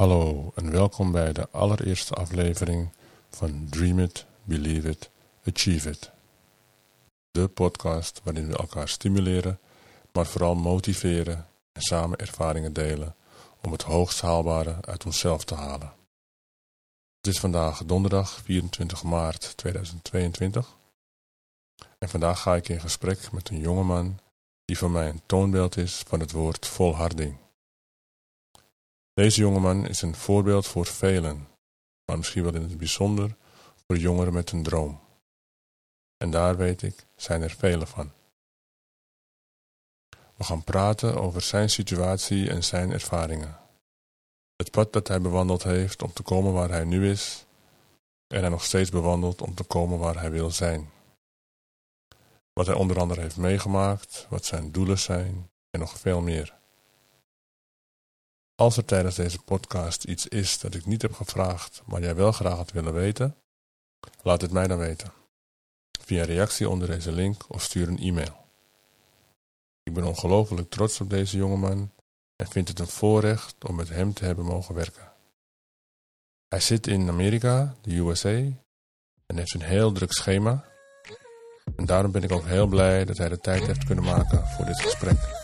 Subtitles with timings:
[0.00, 2.90] Hallo en welkom bij de allereerste aflevering
[3.30, 5.10] van Dream It, Believe It,
[5.44, 6.10] Achieve It.
[7.30, 9.58] De podcast waarin we elkaar stimuleren,
[10.12, 13.14] maar vooral motiveren en samen ervaringen delen
[13.62, 15.92] om het hoogst haalbare uit onszelf te halen.
[17.16, 20.76] Het is vandaag donderdag 24 maart 2022
[21.98, 24.18] en vandaag ga ik in gesprek met een jongeman
[24.64, 27.36] die voor mij een toonbeeld is van het woord volharding.
[29.20, 31.48] Deze jongeman is een voorbeeld voor velen,
[32.04, 33.36] maar misschien wel in het bijzonder
[33.86, 35.00] voor jongeren met een droom.
[36.16, 38.12] En daar weet ik, zijn er vele van.
[40.36, 43.58] We gaan praten over zijn situatie en zijn ervaringen.
[44.56, 47.46] Het pad dat hij bewandeld heeft om te komen waar hij nu is,
[48.26, 50.90] en hij nog steeds bewandelt om te komen waar hij wil zijn.
[52.52, 56.59] Wat hij onder andere heeft meegemaakt, wat zijn doelen zijn en nog veel meer.
[58.60, 62.32] Als er tijdens deze podcast iets is dat ik niet heb gevraagd, maar jij wel
[62.32, 63.36] graag had willen weten,
[64.22, 65.12] laat het mij dan weten.
[66.00, 68.46] Via reactie onder deze link of stuur een e-mail.
[69.82, 71.90] Ik ben ongelooflijk trots op deze jongeman
[72.36, 75.12] en vind het een voorrecht om met hem te hebben mogen werken.
[76.48, 78.38] Hij zit in Amerika, de USA,
[79.26, 80.64] en heeft een heel druk schema.
[81.76, 84.64] En daarom ben ik ook heel blij dat hij de tijd heeft kunnen maken voor
[84.64, 85.39] dit gesprek.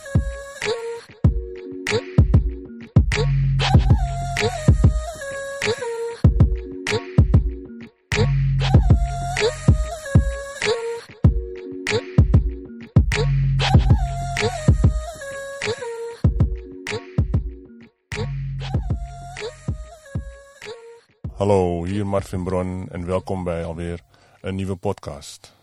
[21.37, 23.99] Hallo, hier Marvin Bron en welkom bij alweer
[24.41, 25.53] een nieuwe podcast.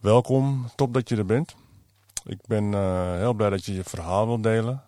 [0.00, 1.54] Welkom, top dat je er bent.
[2.24, 4.82] Ik ben eh, heel blij dat je je verhaal wilt delen.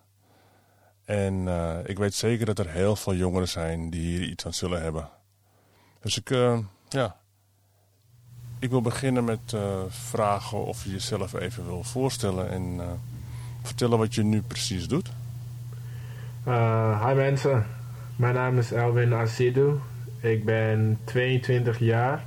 [1.04, 4.54] En eh, ik weet zeker dat er heel veel jongeren zijn die hier iets aan
[4.54, 5.08] zullen hebben.
[6.00, 7.16] Dus ik, uh, ja,
[8.58, 9.56] ik wil beginnen met
[9.88, 12.80] vragen of je jezelf even wil voorstellen en
[13.62, 15.08] vertellen wat je nu precies doet.
[16.44, 17.66] hi mensen,
[18.16, 19.80] mijn naam is Elwin Asidou.
[20.20, 22.24] Ik ben 22 jaar.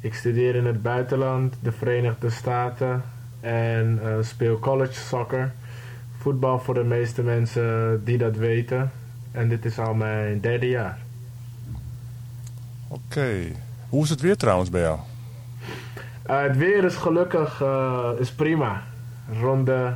[0.00, 3.02] Ik studeer in het buitenland, de Verenigde Staten
[3.40, 5.52] en uh, speel college soccer.
[6.18, 8.90] Voetbal voor de meeste mensen die dat weten.
[9.32, 10.98] En dit is al mijn derde jaar.
[12.88, 13.28] Oké.
[13.88, 14.98] Hoe is het weer trouwens bij jou?
[16.30, 18.82] Uh, het weer is gelukkig uh, is prima.
[19.40, 19.92] Rond de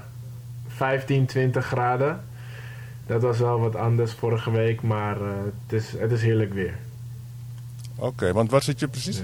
[0.66, 2.20] 15, 20 graden.
[3.06, 6.74] Dat was wel wat anders vorige week, maar het, is, het is heerlijk weer.
[8.02, 9.22] Oké, want waar zit je precies?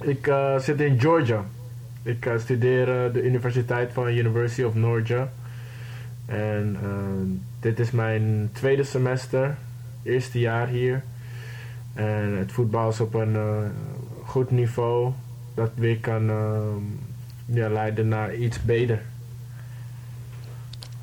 [0.00, 1.44] Ik uh, zit in Georgia.
[2.02, 5.32] Ik uh, studeer uh, de Universiteit van University of Georgia.
[6.26, 6.78] En
[7.60, 9.56] dit is mijn tweede semester,
[10.02, 11.02] eerste jaar hier.
[11.94, 13.36] En het voetbal is op een
[14.24, 15.12] goed niveau
[15.54, 16.24] dat weer kan
[17.44, 19.02] ja, leiden naar iets beter.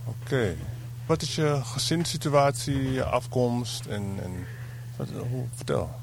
[0.03, 0.55] Oké.
[1.05, 4.31] Wat is je gezinssituatie, je afkomst en, en
[4.95, 5.98] wat, hoe, vertel.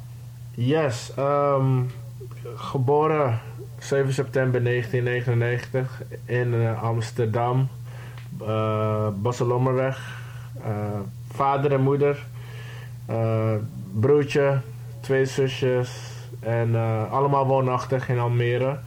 [0.59, 1.91] Yes, um,
[2.57, 3.41] geboren
[3.79, 7.69] 7 september 1999 in uh, Amsterdam.
[8.43, 9.09] Uh,
[11.31, 12.25] vader en moeder,
[13.93, 14.61] broertje,
[15.01, 16.75] twee zusjes en
[17.11, 18.79] allemaal woonachtig in Almere.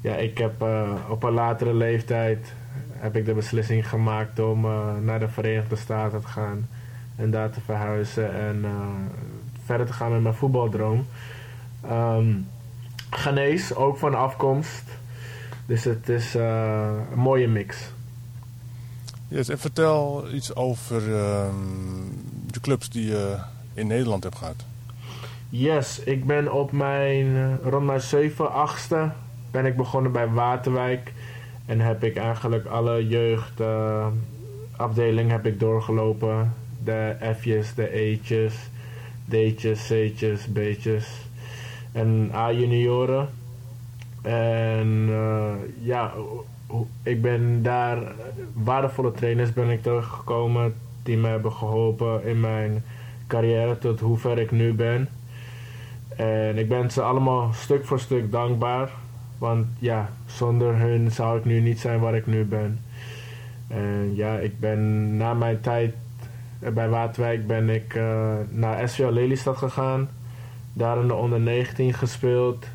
[0.00, 0.64] Ja, ik heb
[1.08, 2.54] op een latere leeftijd
[2.92, 4.60] heb ik de beslissing gemaakt om
[5.04, 6.68] naar de Verenigde Staten te gaan
[7.16, 8.64] en daar te verhuizen en
[9.72, 11.06] verder te gaan met mijn voetbaldroom.
[11.90, 12.48] Um,
[13.10, 14.82] Ghanese, ook van afkomst.
[15.66, 17.90] Dus het is uh, een mooie mix.
[19.28, 21.44] Yes, en vertel iets over uh,
[22.46, 23.36] de clubs die je
[23.74, 24.64] in Nederland hebt gehad.
[25.48, 29.12] Yes, ik ben op mijn, eh, rond mijn 7, 8e
[29.50, 31.12] ben ik begonnen bij Waterwijk.
[31.66, 36.54] En heb ik eigenlijk alle jeugdafdelingen uh, heb ik doorgelopen.
[36.84, 38.54] De F'jes, de E'tjes,
[39.32, 41.06] D'tjes, C'tjes, B'tjes
[41.92, 43.28] en A-junioren.
[44.22, 46.12] En uh, ja,
[47.02, 47.98] ik ben daar
[48.52, 52.84] waardevolle trainers ben ik tegengekomen die me hebben geholpen in mijn
[53.26, 55.08] carrière tot hoe ver ik nu ben.
[56.16, 58.90] En ik ben ze allemaal stuk voor stuk dankbaar.
[59.38, 62.80] Want ja, zonder hun zou ik nu niet zijn waar ik nu ben.
[63.68, 65.94] En ja, ik ben na mijn tijd
[66.70, 70.08] bij Waterwijk ben ik uh, naar SVL Lelystad gegaan.
[70.72, 72.66] Daar in de onder 19 gespeeld.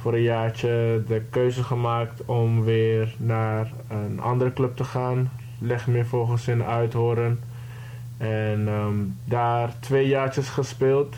[0.00, 5.30] Voor een jaartje de keuze gemaakt om weer naar een andere club te gaan.
[5.58, 7.40] Leg meer volgens in Uithoren.
[8.18, 11.16] En ehm, daar twee jaartjes gespeeld.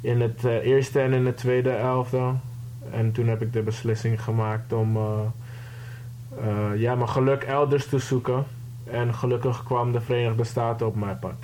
[0.00, 2.40] In het eh, eerste en in het tweede elftal.
[2.90, 5.20] En toen heb ik de beslissing gemaakt om uh,
[6.76, 8.44] ja, mijn geluk elders te zoeken.
[8.90, 11.34] En gelukkig kwam de Verenigde Staten op mijn pad.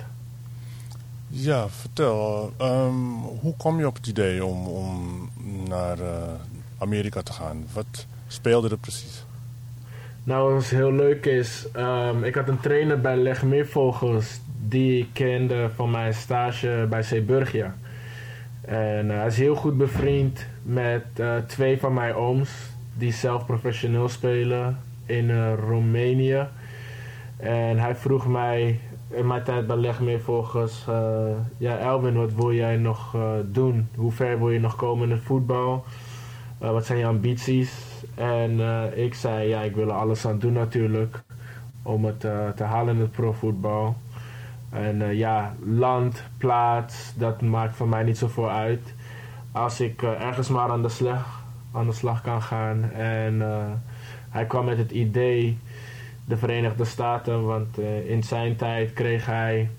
[1.27, 2.51] Ja, vertel.
[2.57, 3.11] Ehm,
[3.41, 5.29] hoe kom je op het idee om, om
[5.67, 5.97] naar
[6.77, 7.65] Amerika te gaan?
[7.73, 9.25] Wat speelde er precies?
[10.27, 15.69] Nou, wat heel leuk is, um, ik had een trainer bij Legmeervogels die ik kende
[15.75, 17.75] van mijn stage bij Zeeburgia.
[18.61, 22.49] En uh, hij is heel goed bevriend met uh, twee van mijn ooms
[22.93, 26.47] die zelf professioneel spelen in Roemenië.
[27.37, 28.79] En hij vroeg mij
[29.09, 30.85] in mijn tijd bij Legmeervogels,
[31.57, 33.87] ja Elvin, wat wil jij nog doen?
[33.95, 35.85] Hoe ver wil je nog komen in het voetbal?
[36.57, 38.03] wat zijn je ambities?
[38.15, 41.23] En uh, ik zei, ja, ik wil er alles aan doen natuurlijk.
[41.83, 43.95] Om het uh, te halen in het profvoetbal.
[44.69, 48.93] En uh, ja, land, plaats, dat maakt voor mij niet zoveel uit.
[49.51, 52.91] Als ik ergens maar aan de, slag, aan de slag kan gaan.
[52.91, 53.41] En
[54.29, 55.57] hij kwam met het idee,
[56.27, 57.45] de Verenigde Staten.
[57.45, 57.77] Want
[58.07, 59.69] in zijn tijd kreeg hij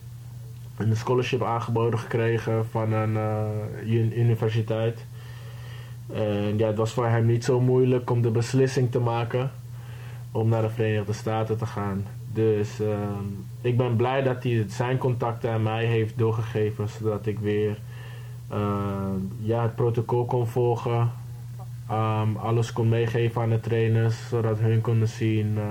[0.76, 5.04] een scholarship aangeboden gekregen van een universiteit.
[6.12, 9.50] En ja, het was voor hem niet zo moeilijk om de beslissing te maken
[10.32, 12.04] om naar de Verenigde Staten te gaan.
[12.32, 13.24] Dus ehm,
[13.60, 17.78] ik ben blij dat hij zijn contacten aan mij heeft doorgegeven, zodat ik weer
[18.48, 21.10] ehm, ja, het protocol kon volgen.
[21.90, 25.64] Um, alles kon meegeven aan de trainers, zodat hun konden zien uh,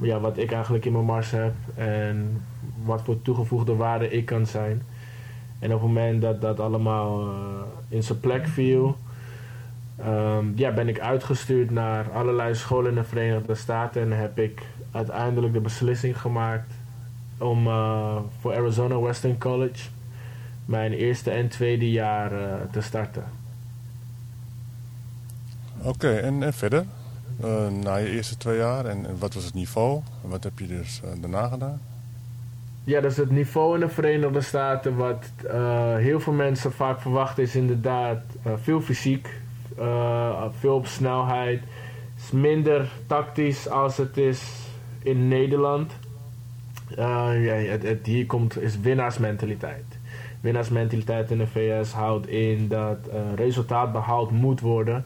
[0.00, 2.42] ja, wat ik eigenlijk in mijn mars heb en
[2.84, 4.82] wat voor toegevoegde waarde ik kan zijn.
[5.58, 7.34] En op het moment dat dat allemaal uh,
[7.88, 8.96] in zijn plek viel,
[10.06, 14.62] um, ja, ben ik uitgestuurd naar allerlei scholen in de Verenigde Staten en heb ik
[14.90, 16.72] uiteindelijk de beslissing gemaakt
[17.38, 19.88] om uh, voor Arizona Western College
[20.64, 23.24] mijn eerste en tweede jaar uh, te starten.
[25.82, 26.84] Oké, en, verder?
[27.44, 30.00] Uh, na je eerste twee jaar, en, wat was het niveau?
[30.20, 31.80] Wat heb je dus daarna gedaan?
[32.84, 35.24] Ja, dus het niveau in de Verenigde Staten, wat
[35.96, 38.22] heel veel mensen vaak verwachten, is inderdaad
[38.62, 39.28] veel fysiek,
[40.58, 41.62] veel op snelheid.
[42.16, 44.42] Is minder tactisch als het is
[45.02, 45.92] in Nederland.
[46.96, 49.84] Ja, het, het, hier komt is winnaarsmentaliteit.
[50.40, 52.98] Winnaarsmentaliteit in de VS houdt in dat
[53.34, 55.04] resultaat behaald moet worden.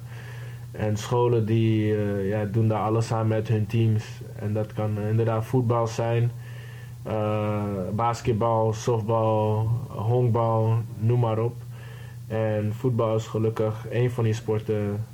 [0.76, 4.05] En scholen die uh, ja, doen daar alles aan met hun teams.
[4.38, 6.31] En dat kan inderdaad voetbal zijn,
[7.93, 11.55] basketbal, softbal, honkbal, noem maar op.
[12.26, 15.05] En voetbal is gelukkig een van die sporten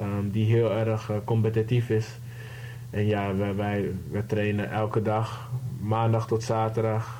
[0.00, 2.18] um, die heel erg uh, competitief is.
[2.90, 5.50] En ja, wij, wij, trainen elke dag,
[5.80, 7.18] maandag tot zaterdag.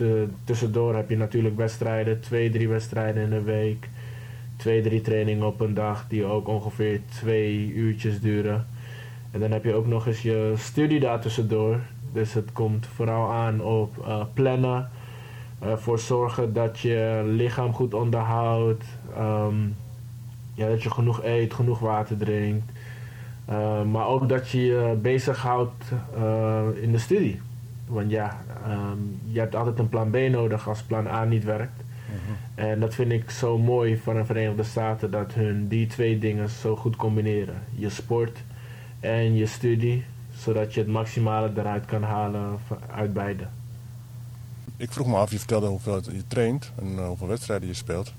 [0.00, 3.88] Uh, tussendoor heb je natuurlijk wedstrijden, twee, drie wedstrijden in de week.
[4.56, 8.66] Twee, drie trainingen op een dag die ook ongeveer twee uurtjes duren.
[9.30, 11.80] En dan heb je ook nog eens je studie daar tussendoor.
[12.12, 14.88] Dus het komt vooral aan op uh, plannen
[15.58, 18.84] ervoor eh, zorgen dat je lichaam goed onderhoudt.
[19.18, 19.76] Um,
[20.54, 22.72] ja, dat je genoeg eet, genoeg water drinkt.
[23.50, 25.84] Uh, maar ook dat je je bezighoudt
[26.18, 27.40] uh, in de studie.
[27.86, 31.84] Want ja, um, je hebt altijd een plan B nodig als plan A niet werkt.
[32.54, 36.48] En dat vind ik zo mooi van de Verenigde Staten dat hun die twee dingen
[36.48, 37.62] zo goed combineren.
[37.74, 38.38] Je sport
[39.00, 40.04] en je studie,
[40.36, 42.58] zodat je het maximale eruit kan halen
[42.90, 43.46] uit beide
[44.76, 48.12] ik vroeg me af, je vertelde hoeveel je traint en uh, hoeveel wedstrijden je speelt.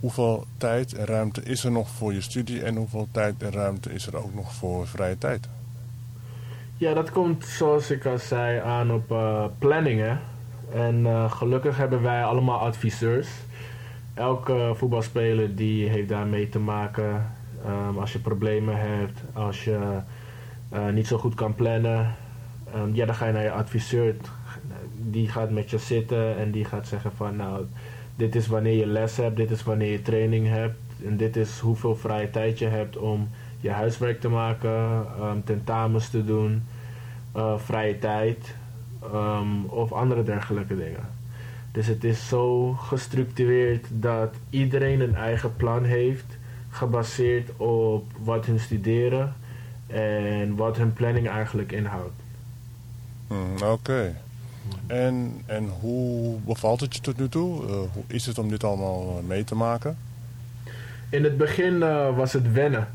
[0.00, 3.92] Hoeveel tijd en ruimte is er nog voor je studie en hoeveel tijd en ruimte
[3.92, 5.48] is er ook nog voor vrije tijd?
[6.76, 10.20] Ja, dat komt zoals ik al zei aan op uh, planningen.
[10.74, 13.28] En uh, gelukkig hebben wij allemaal adviseurs.
[14.14, 17.30] Elke voetbalspeler die heeft daarmee te maken.
[17.66, 19.98] Um, als je problemen hebt, als je
[20.92, 22.14] niet zo goed kan plannen,
[22.76, 24.14] um, ja, dan ga je naar je adviseur
[24.96, 27.64] die gaat met je zitten en die gaat zeggen van nou,
[28.16, 31.58] dit is wanneer je les hebt, dit is wanneer je training hebt en dit is
[31.58, 33.28] hoeveel vrije tijd je hebt om
[33.60, 36.62] je huiswerk te maken, um, tentamens te doen,
[37.36, 38.54] uh, vrije tijd
[39.14, 41.20] um, of andere dergelijke dingen.
[41.72, 46.36] Dus het is zo gestructureerd dat iedereen een eigen plan heeft,
[46.70, 49.34] gebaseerd op wat hun studeren
[49.86, 52.20] en wat hun planning eigenlijk inhoudt.
[53.26, 54.14] Mm, oké.
[54.86, 57.62] En, en hoe bevalt het je tot nu toe?
[57.62, 59.96] Uh, hoe is het om dit allemaal eh, mee te maken?
[61.08, 62.88] In het begin uh, was het wennen.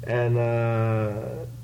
[0.00, 1.06] En uh,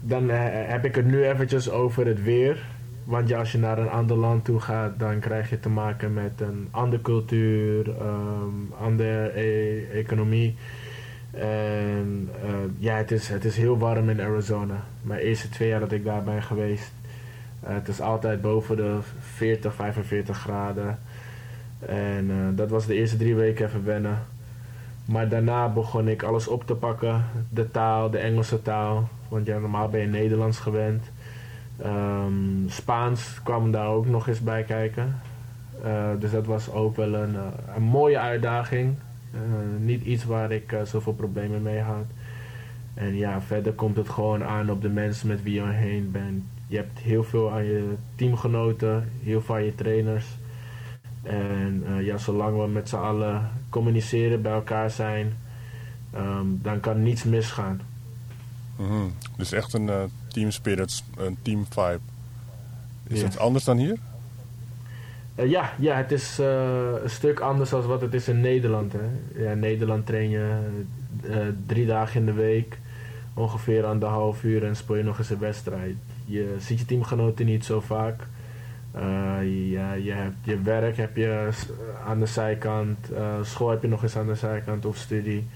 [0.00, 2.64] dan heb ik het nu eventjes over het weer.
[3.06, 6.14] Want ja, als je naar een ander land toe gaat, dan krijg je te maken
[6.14, 10.56] met een andere cultuur, um, andere e economie.
[11.30, 14.84] En uh, ja, het is, het is heel warm in Arizona.
[15.02, 16.92] Mijn eerste twee jaar dat ik daar ben geweest,
[17.64, 20.98] uh, het is altijd boven de 40, 45 graden.
[21.78, 24.18] En uh, dat was de eerste drie weken even wennen.
[25.04, 27.24] Maar daarna begon ik alles op te pakken.
[27.48, 29.08] De taal, de Engelse taal.
[29.28, 31.04] Want ja, normaal ben je Nederlands gewend.
[31.84, 35.20] Um, Spaans kwam daar ook nog eens bij kijken.
[35.84, 37.40] Uh, dus dat was ook wel een, uh,
[37.76, 38.94] een mooie uitdaging.
[39.34, 39.40] Uh,
[39.78, 42.04] niet iets waar ik zoveel problemen mee had.
[42.94, 46.44] En ja, verder komt het gewoon aan op de mensen met wie je heen bent.
[46.66, 50.26] Je hebt heel veel aan je teamgenoten, heel veel aan je trainers.
[51.22, 55.36] En ja, zolang we met z'n allen communiceren, bij elkaar zijn,
[56.16, 57.80] um, dan kan niets misgaan.
[58.76, 59.12] Mm -hmm.
[59.36, 59.90] Dus echt een
[60.36, 62.00] team spirit, een team vibe.
[63.06, 63.26] Is ja.
[63.26, 63.96] het anders dan hier?
[65.36, 66.46] Uh, ja, ja, het is uh,
[67.02, 68.92] een stuk anders dan wat het is in Nederland.
[68.92, 69.42] Hè.
[69.42, 70.58] Ja, in Nederland train je
[71.24, 72.78] uh, drie dagen in de week,
[73.34, 75.96] ongeveer anderhalf uur en speel je nog eens een wedstrijd.
[76.24, 78.20] Je ziet je teamgenoten niet zo vaak.
[79.70, 81.48] ja, je hebt je werk heb je
[82.06, 82.98] aan de zijkant,
[83.42, 85.46] school heb je nog eens aan de zijkant of studie.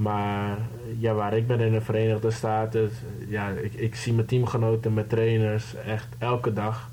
[0.00, 0.58] Maar
[0.98, 2.90] ja, waar ik ben in de Verenigde Staten,
[3.28, 6.90] ja, ik, ik zie mijn teamgenoten, mijn trainers echt elke dag.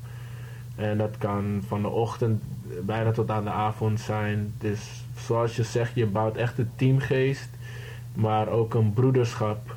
[0.76, 2.42] En dat kan van de ochtend
[2.82, 4.54] bijna tot aan de avond zijn.
[4.58, 7.48] Dus zoals je zegt, je bouwt echt een teamgeest,
[8.14, 9.74] maar ook een broederschap.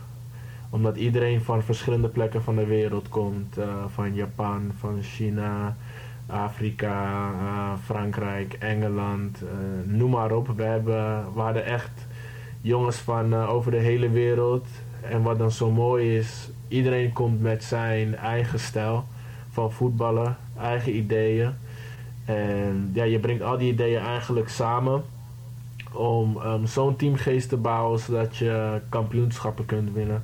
[0.69, 3.57] Omdat iedereen van verschillende plekken van de wereld komt.
[3.88, 5.75] Van Japan, van China,
[6.27, 7.31] Afrika,
[7.83, 9.41] Frankrijk, Engeland,
[9.83, 10.47] noem maar op.
[10.47, 12.09] We, hebben, we hadden echt
[12.61, 14.67] jongens van uh, over de hele wereld.
[15.01, 19.05] En wat dan zo mooi is, iedereen komt met zijn eigen stijl
[19.51, 21.53] van voetballen, eigen ideeën.
[22.25, 25.03] En ja, je brengt al die ideeën eigenlijk samen
[25.93, 30.23] om um, zo'n teamgeest te bouwen zodat je kampioenschappen kunt winnen.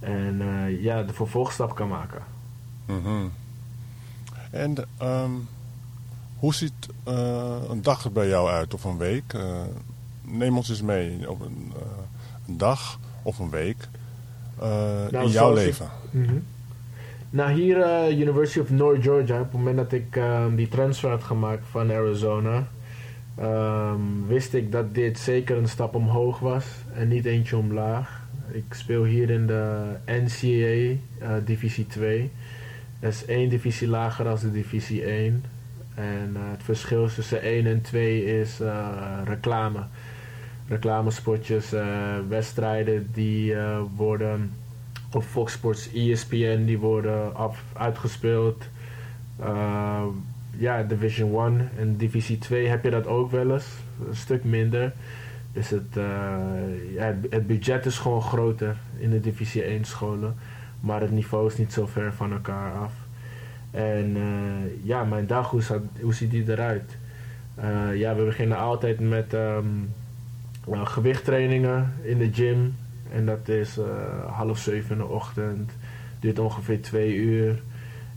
[0.00, 2.22] En uh, ja, de vervolgstap kan maken.
[2.86, 3.30] Mm.
[4.50, 5.48] En um,
[6.38, 9.34] hoe ziet uh, een dag er bij jou uit of een week?
[10.30, 11.82] Neem ons eens mee op een, uh,
[12.48, 13.88] een dag of een week
[14.62, 14.68] uh,
[15.10, 15.86] nou, in jouw leven.
[15.86, 16.42] Ik, mm -hmm.
[17.32, 21.10] Nou, hier uh, University of North Georgia, op het moment dat ik um, die transfer
[21.10, 22.68] had gemaakt van Arizona,
[23.40, 28.28] um, wist ik dat dit zeker een stap omhoog was en niet eentje omlaag.
[28.52, 32.30] Ik speel hier in de NCAA Divisie 2.
[33.00, 35.44] Dat is één divisie lager dan de divisie 1.
[35.94, 38.60] En het verschil tussen 1 en 2 is
[39.24, 39.80] reclame
[40.70, 41.82] reclamespotjes, uh,
[42.28, 44.52] wedstrijden die uh, worden
[45.12, 48.64] op Fox Sports, ESPN, die worden af, uitgespeeld.
[49.40, 50.04] Uh,
[50.56, 53.66] ja, Division 1 en Divisie 2 heb je dat ook wel eens,
[54.08, 54.92] een stuk minder.
[55.52, 55.94] Dus het,
[56.94, 60.34] ja, het budget is gewoon groter in de Divisie 1 scholen,
[60.80, 62.92] maar het niveau is niet zo ver van elkaar af.
[63.70, 64.16] En
[64.82, 65.62] ja, mijn dag, hoe,
[66.00, 66.96] hoe ziet die eruit?
[67.94, 69.92] ja, we beginnen altijd met um,
[70.70, 72.74] uh, gewichttrainingen in de gym.
[73.12, 73.84] En dat is uh,
[74.26, 75.72] half zeven in de ochtend.
[76.20, 77.62] Duurt ongeveer twee uur.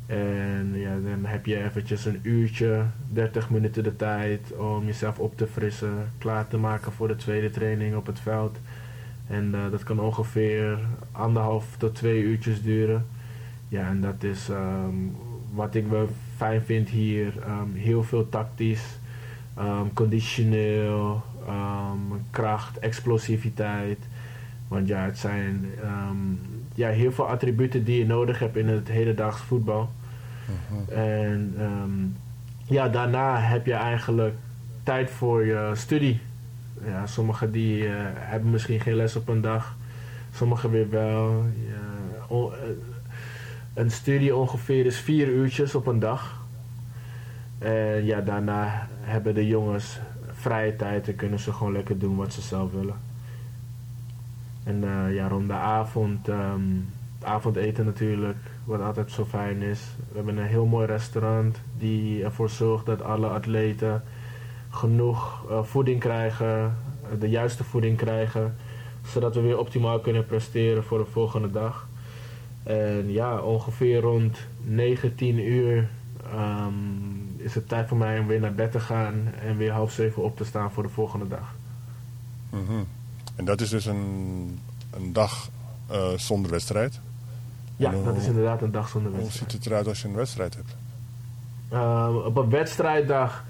[0.06, 5.38] En ja, dan heb je eventjes een uurtje, 30 minuten de tijd om jezelf op
[5.38, 8.58] te frissen, klaar te maken voor de tweede training op het veld.
[9.28, 10.80] En uh, dat kan ongeveer
[11.12, 13.06] anderhalf tot twee uurtjes duren.
[13.68, 15.16] Ja, en dat is um,
[15.54, 17.34] wat ik wel fijn vind hier.
[17.48, 18.98] Um, heel veel tactisch,
[19.60, 24.00] um, conditioneel, um, kracht, explosiviteit.
[24.68, 26.40] Want ja, het zijn um,
[26.76, 29.90] ja, heel veel attributen die je nodig hebt in het hedendaags voetbal.
[30.50, 30.98] Uh -huh.
[30.98, 32.16] En um,
[32.66, 34.36] ja, daarna heb je eigenlijk
[34.84, 36.20] tijd voor je studie.
[36.86, 39.76] Ja, sommigen die uh, hebben misschien geen les op een dag,
[40.34, 41.46] sommigen weer wel.
[41.68, 42.46] Ja, uh,
[43.74, 46.42] een studie ongeveer is vier uurtjes op een dag.
[47.60, 50.00] En ja, daarna hebben de jongens
[50.44, 52.96] vrije tijd en kunnen ze gewoon lekker doen wat ze zelf willen.
[54.64, 56.90] En uh, ja, rond de avond, um,
[57.22, 59.82] avondeten natuurlijk, wat altijd zo fijn is.
[60.10, 64.04] We hebben een heel mooi restaurant die ervoor zorgt dat alle atleten
[64.70, 66.78] genoeg uh, voeding krijgen,
[67.20, 68.56] de juiste voeding krijgen,
[69.06, 71.88] zodat we weer optimaal kunnen presteren voor de volgende dag.
[72.64, 75.90] En ja, ongeveer rond 19 uur
[76.34, 77.13] um,
[77.44, 80.24] is het tijd voor mij om weer naar bed te gaan en weer half zeven
[80.24, 81.56] op te staan voor de volgende dag.
[82.50, 82.88] Mm -hmm.
[83.36, 84.60] En dat is dus een,
[84.92, 85.50] een dag
[85.92, 87.00] uh, zonder wedstrijd?
[87.76, 89.40] Ja, hoe, dat is inderdaad een dag zonder wedstrijd.
[89.40, 90.76] Hoe ziet het eruit als je een wedstrijd hebt?
[91.70, 93.44] Ehm, op een wedstrijddag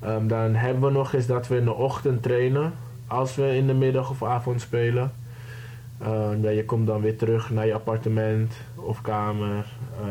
[0.00, 2.72] ehm, dan hebben we nog eens dat we in de ochtend trainen.
[3.06, 5.12] Als we in de middag of avond spelen.
[6.42, 9.66] Ja, je komt dan weer terug naar je appartement of kamer.
[10.00, 10.06] Uh,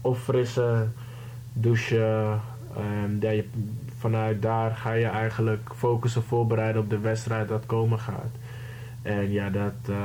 [0.00, 0.94] opfrissen,
[1.52, 2.40] douchen.
[2.76, 3.44] En ja, je,
[3.98, 8.30] vanuit daar ga je eigenlijk focussen, voorbereiden op de wedstrijd dat komen gaat.
[9.02, 9.96] En ja, dat, uh,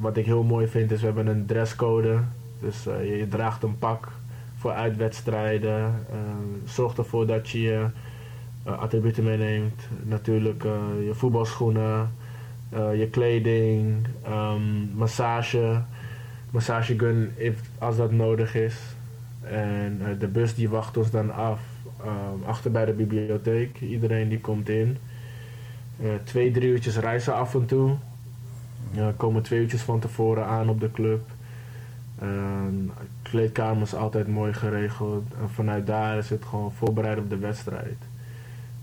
[0.00, 2.18] wat ik heel mooi vind is, we hebben een dresscode.
[2.60, 4.08] Dus uh, je, draagt een pak
[4.56, 6.04] voor uitwedstrijden.
[6.10, 6.16] Uh,
[6.64, 7.86] zorg ervoor dat je je
[8.64, 9.88] attributen meeneemt.
[10.02, 10.62] Natuurlijk
[11.04, 12.12] je voetbalschoenen,
[12.70, 15.82] je kleding, um, massage,
[16.50, 17.32] massagegun
[17.78, 18.93] als dat nodig is.
[19.50, 21.60] En de bus die wacht ons dan af
[22.00, 23.80] um, achter bij de bibliotheek.
[23.80, 24.96] Iedereen die komt in.
[26.00, 27.96] Uh, twee, drie uurtjes reizen af en toe.
[28.96, 31.20] Uh, komen twee uurtjes van tevoren aan op de club.
[32.22, 32.28] Uh,
[33.22, 35.24] kleedkamer is altijd mooi geregeld.
[35.40, 37.96] En vanuit daar is het gewoon voorbereid op de wedstrijd.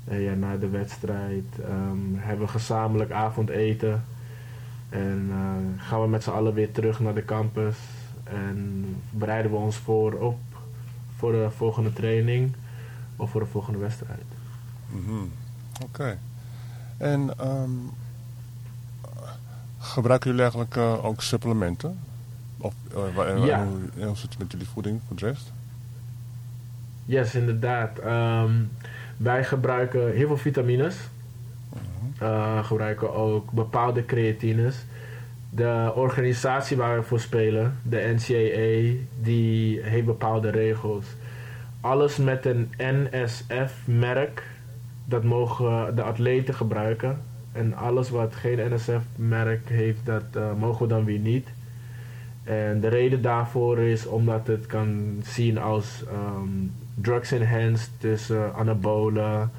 [0.07, 4.03] En ja, na de wedstrijd um, hebben we gezamenlijk avondeten.
[4.89, 5.31] En
[5.77, 7.77] gaan we met z'n allen weer terug naar de campus.
[8.23, 10.37] En bereiden we ons voor op
[11.21, 12.53] voor de volgende training
[13.15, 14.23] of voor de volgende wedstrijd.
[14.89, 15.31] Mm -hmm.
[15.83, 15.83] Oké.
[15.83, 16.17] Okay.
[16.97, 17.89] En um,
[19.77, 21.99] gebruiken jullie eigenlijk uh, ook supplementen?
[22.57, 22.73] Of
[23.17, 23.65] uh, ja.
[23.65, 25.51] hoe, hoe zit het met jullie voeding voor de rest?
[27.05, 28.03] Yes, inderdaad.
[28.05, 28.71] Um,
[29.17, 30.95] wij gebruiken heel veel vitamines.
[31.69, 32.23] Mhm.
[32.23, 34.75] Uh, gebruiken ook bepaalde creatines.
[35.53, 41.05] De organisatie waar we voor spelen, de NCAA, die heeft bepaalde regels.
[41.81, 44.43] Alles met een NSF-merk,
[45.05, 47.22] dat mogen de atleten gebruiken.
[47.51, 51.48] En alles wat geen NSF-merk heeft, dat uh, mogen we dan weer niet.
[52.43, 58.58] En de reden daarvoor is omdat het kan zien als um, drugs enhanced, dus uh,
[58.58, 59.51] anabolen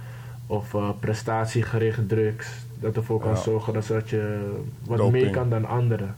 [0.47, 2.65] of uh, prestatiegericht drugs.
[2.83, 4.53] Dat ervoor kan zorgen dat, dat je
[4.87, 5.23] wat Doping.
[5.23, 6.15] meer kan dan anderen.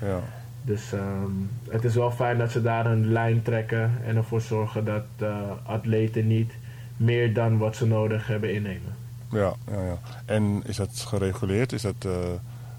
[0.00, 0.20] Ja.
[0.62, 1.30] Dus ehm,
[1.68, 5.40] het is wel fijn dat ze daar een lijn trekken en ervoor zorgen dat uh,
[5.62, 6.52] atleten niet
[6.96, 8.94] meer dan wat ze nodig hebben innemen.
[9.30, 9.98] Ja, ja, ja.
[10.24, 11.72] En is dat gereguleerd?
[11.72, 12.12] Is dat uh,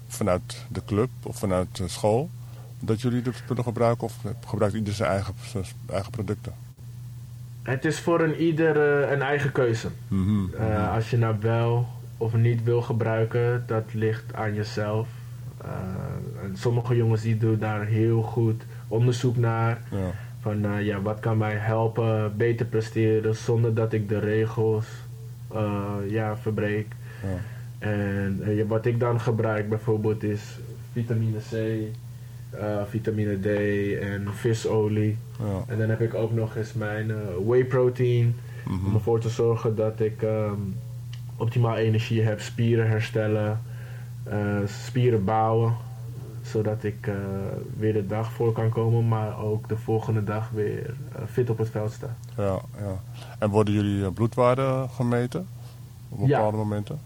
[0.08, 2.30] vanuit de club of vanuit de school
[2.80, 4.04] dat jullie de spullen gebruiken?
[4.04, 4.14] Of
[4.46, 6.52] gebruikt ieder zijn eigen, zijn eigen producten?
[7.62, 9.88] Het is voor een ieder uh, een eigen keuze.
[10.08, 10.50] Mm -hmm.
[10.60, 15.08] Uh, als je nou wel of niet wil gebruiken, dat ligt aan jezelf.
[15.64, 19.82] Uh, en sommige jongens die doen daar heel goed onderzoek naar.
[19.90, 20.10] Ja.
[20.40, 24.86] Van uh, ja, wat kan mij helpen beter presteren zonder dat ik de regels
[25.54, 26.86] uh, ja, verbreek.
[27.22, 27.38] Ja.
[27.78, 30.58] En wat ik dan gebruik bijvoorbeeld is
[30.92, 31.54] vitamine C,
[32.88, 33.46] vitamine D
[34.02, 35.16] en visolie.
[35.38, 35.62] Ja.
[35.66, 37.12] En dan heb ik ook nog eens mijn
[37.46, 38.36] whey protein.
[38.66, 40.76] Mm Om ervoor te zorgen dat ik um,
[41.38, 43.62] optimaal energie heb, spieren herstellen,
[44.28, 45.76] uh, spieren bouwen.
[46.42, 47.14] Zodat ik uh,
[47.76, 50.92] weer de dag voor kan komen, maar ook de volgende dag weer uh,
[51.30, 52.16] fit op het veld sta.
[52.36, 53.00] Ja, ja.
[53.38, 55.46] En worden jullie bloedwaarden gemeten
[56.08, 56.62] op bepaalde ja.
[56.62, 57.00] momenten?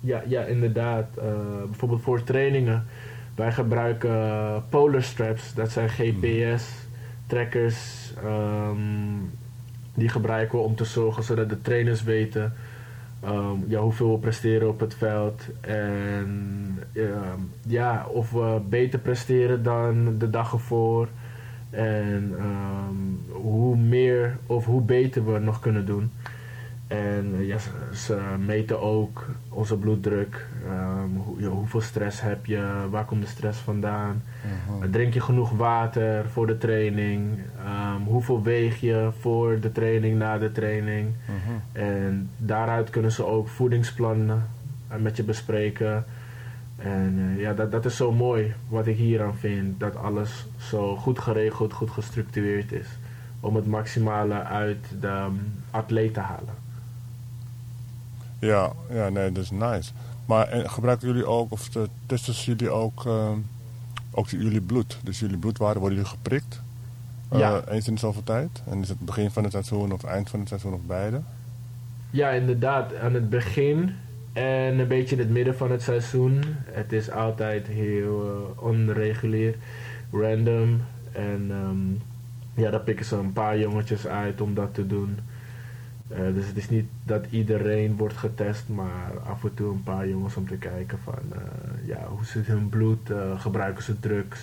[0.00, 1.06] Ja, ja inderdaad.
[1.66, 2.86] Bijvoorbeeld voor trainingen.
[3.34, 8.12] Wij gebruiken polar straps, dat zijn GPS-trackers.
[8.24, 9.30] Um,
[9.94, 12.54] die gebruiken we om te zorgen zodat de trainers weten
[13.24, 15.48] um, ja, hoeveel we presteren op het veld.
[15.60, 21.08] En um, ja, of we beter presteren dan de dag ervoor.
[21.70, 26.10] En um, hoe meer of hoe beter we nog kunnen doen.
[26.90, 30.46] En ja, ze, ze meten ook onze bloeddruk.
[31.24, 32.86] Hoe, ja, hoeveel stress heb je?
[32.90, 34.22] Waar komt de stress vandaan?
[34.44, 34.90] Uh -huh.
[34.90, 37.38] Drink je genoeg water voor de training?
[37.66, 41.08] Um, hoeveel weeg je voor de training, na de training?
[41.08, 41.82] Uh -huh.
[41.82, 44.46] En daaruit kunnen ze ook voedingsplannen
[44.98, 46.04] met je bespreken.
[46.76, 49.80] En uh, ja, dat, dat is zo mooi wat ik hier aan vind.
[49.80, 52.86] Dat alles zo goed geregeld, goed gestructureerd is.
[53.40, 56.59] Om het maximale uit de um, atleet te halen.
[58.40, 59.90] Ja, ja, nee, dat is nice.
[60.26, 63.30] Maar en, gebruiken jullie ook, of de, testen jullie ook, uh,
[64.10, 64.98] ook jullie bloed?
[65.02, 66.60] Dus jullie bloedwaarden worden jullie geprikt?
[67.30, 67.56] Ja.
[67.56, 68.62] Uh, eens in de zoveel tijd?
[68.70, 71.20] En is het begin van het seizoen of eind van het seizoen of beide?
[72.10, 72.96] Ja, inderdaad.
[72.96, 73.94] Aan het begin
[74.32, 76.42] en een beetje in het midden van het seizoen.
[76.64, 79.54] Het is altijd heel uh, onregulier,
[80.12, 80.80] random.
[81.12, 82.02] En um,
[82.54, 85.18] ja, daar pikken ze een paar jongetjes uit om dat te doen.
[86.12, 90.08] Uh, dus het is niet dat iedereen wordt getest, maar af en toe een paar
[90.08, 91.38] jongens om te kijken van uh,
[91.88, 94.40] ja, hoe zit hun bloed, uh, gebruiken ze drugs.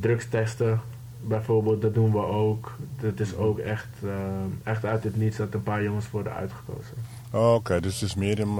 [0.00, 0.80] drugs testen
[1.20, 2.76] bijvoorbeeld, dat doen we ook.
[3.00, 3.88] Dat is ook echt,
[4.62, 6.94] echt uit het niets dat een paar jongens worden uitgekozen.
[7.30, 8.58] Oh, Oké, dus het is meer een,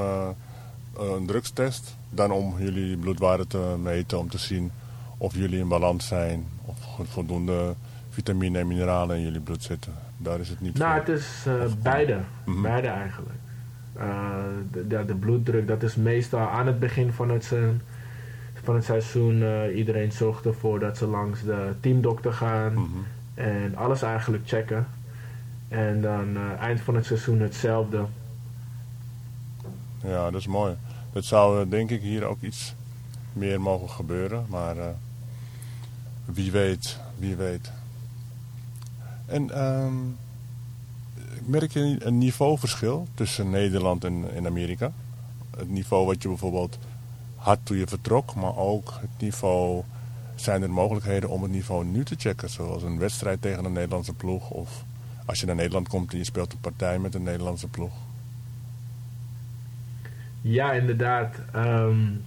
[0.96, 4.70] een drugstest dan om jullie bloedwaarde te meten om te zien
[5.18, 6.76] of jullie in balans zijn of
[7.08, 7.74] voldoende
[8.10, 10.05] vitamine en mineralen in jullie bloed zitten.
[10.16, 11.14] Daar is het niet Nou, voor.
[11.14, 12.14] het is uh, beide.
[12.44, 12.62] Mm -hmm.
[12.62, 13.37] Beide eigenlijk.
[14.70, 17.52] De, de, de, bloeddruk, dat is meestal aan het begin van het,
[18.62, 19.40] van het seizoen.
[19.40, 22.72] Uh, iedereen zorgt ervoor dat ze langs de teamdokter gaan.
[22.72, 23.05] Mm -hmm.
[23.35, 24.87] En alles eigenlijk checken.
[25.68, 28.05] En dan eind van het seizoen hetzelfde.
[30.02, 30.74] Ja, dat is mooi.
[31.12, 32.74] Dat zou denk ik hier ook iets
[33.33, 34.46] meer mogen gebeuren.
[34.48, 34.76] Maar
[36.24, 37.72] wie weet, wie weet.
[39.26, 40.16] En um,
[41.44, 44.92] merk je een niveauverschil tussen Nederland en, en Amerika?
[45.56, 46.78] Het niveau wat je bijvoorbeeld
[47.36, 49.82] had toen je vertrok, maar ook het niveau...
[50.34, 52.50] Zijn er mogelijkheden om het niveau nu te checken?
[52.50, 54.50] Zoals een wedstrijd tegen een Nederlandse ploeg?
[54.50, 54.84] Of
[55.24, 57.92] als je naar Nederland komt en je speelt een partij met een Nederlandse ploeg?
[60.40, 61.36] Ja, inderdaad.
[61.54, 62.24] Um,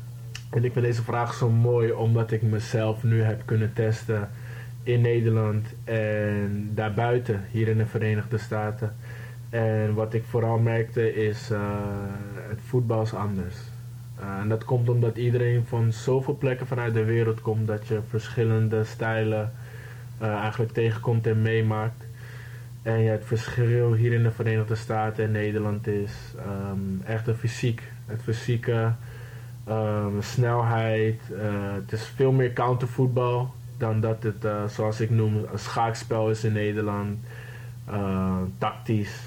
[0.49, 4.29] en ik vind deze vraag zo mooi omdat ik mezelf nu heb kunnen testen
[4.83, 8.95] in Nederland en daarbuiten, hier in de Verenigde Staten.
[9.49, 11.59] En wat ik vooral merkte is, uh,
[12.49, 13.55] het voetbal is anders.
[14.19, 17.99] Uh, en dat komt omdat iedereen van zoveel plekken vanuit de wereld komt dat je
[18.09, 19.51] verschillende stijlen
[20.21, 22.07] uh, eigenlijk tegenkomt en meemaakt.
[22.81, 26.11] En ja, het verschil hier in de Verenigde Staten en Nederland is
[26.71, 27.83] um, echt de fysiek.
[28.05, 28.91] Het fysieke,
[29.69, 31.21] um, snelheid.
[31.73, 36.43] het is veel meer countervoetbal dan dat het, uh, zoals ik noem, een schaakspel is
[36.43, 37.17] in Nederland.
[37.89, 39.19] Uh, tactisch.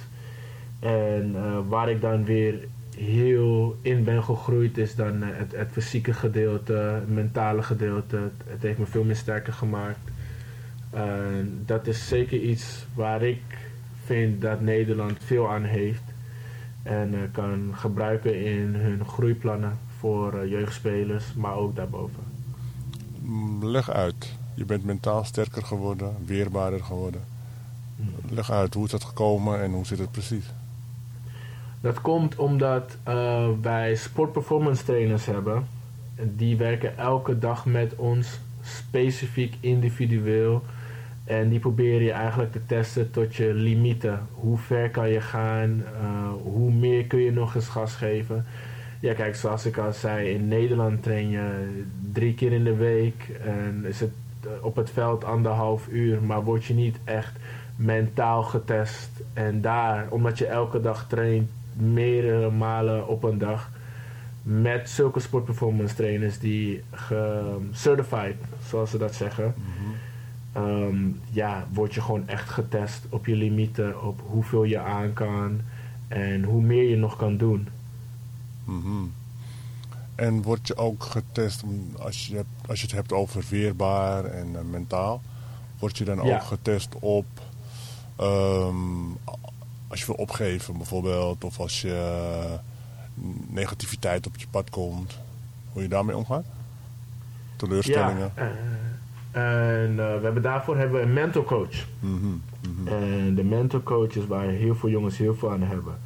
[0.80, 2.54] En uh, waar ik dan weer
[2.96, 8.16] heel in ben gegroeid is dan het, het fysieke gedeelte, het mentale gedeelte.
[8.46, 9.98] Het, heeft me veel meer sterker gemaakt.
[11.66, 13.42] dat is zeker iets waar ik
[14.04, 16.02] vind dat Nederland veel aan heeft.
[16.82, 22.22] En kan gebruiken in hun groeiplannen voor jeugdspelers, maar ook daarboven.
[23.60, 24.40] Leg uit.
[24.54, 27.20] Je bent mentaal sterker geworden, weerbaarder geworden.
[28.28, 30.44] Leg uit, hoe is dat gekomen en hoe zit het precies?
[31.80, 35.66] Dat komt omdat uh, wij sportperformance trainers hebben.
[36.14, 40.62] En die werken elke dag met ons, specifiek individueel.
[41.24, 44.26] En die proberen je eigenlijk te testen tot je limieten.
[44.32, 45.70] Hoe ver kan je gaan?
[45.70, 48.46] Uh, hoe meer kun je nog eens gas geven?
[49.00, 53.28] Ja, kijk, zoals ik al zei, in Nederland train je drie keer in de week.
[53.44, 54.12] En is het
[54.60, 57.36] op het veld anderhalf uur, maar word je niet echt
[57.76, 59.10] mentaal getest.
[59.32, 63.70] En daar, omdat je elke dag traint, meerdere malen op een dag,
[64.42, 66.82] met zulke sportperformance trainers die
[67.72, 69.54] certified, zoals ze dat zeggen.
[69.56, 69.92] Mm-hmm.
[70.56, 75.60] Um, ja, word je gewoon echt getest op je limieten, op hoeveel je aan kan
[76.08, 77.68] en hoe meer je nog kan doen.
[78.64, 79.12] Mm-hmm.
[80.14, 81.62] En word je ook getest,
[81.98, 85.22] als je, als je het hebt over weerbaar en uh, mentaal,
[85.78, 86.34] word je dan Ja.
[86.34, 87.26] ook getest op
[88.16, 89.10] ehm,
[89.92, 92.58] als je wil opgeven bijvoorbeeld, of als je eh,
[93.48, 95.18] negativiteit op je pad komt,
[95.72, 96.44] hoe je daarmee omgaat?
[97.56, 98.32] Teleurstellingen?
[98.36, 98.52] Ja,
[99.32, 101.86] eh, en uh, we hebben daarvoor hebben we een mental coach.
[102.00, 102.88] Mhm, mhm.
[102.88, 105.98] En de mental coach is waar heel veel jongens heel veel aan hebben.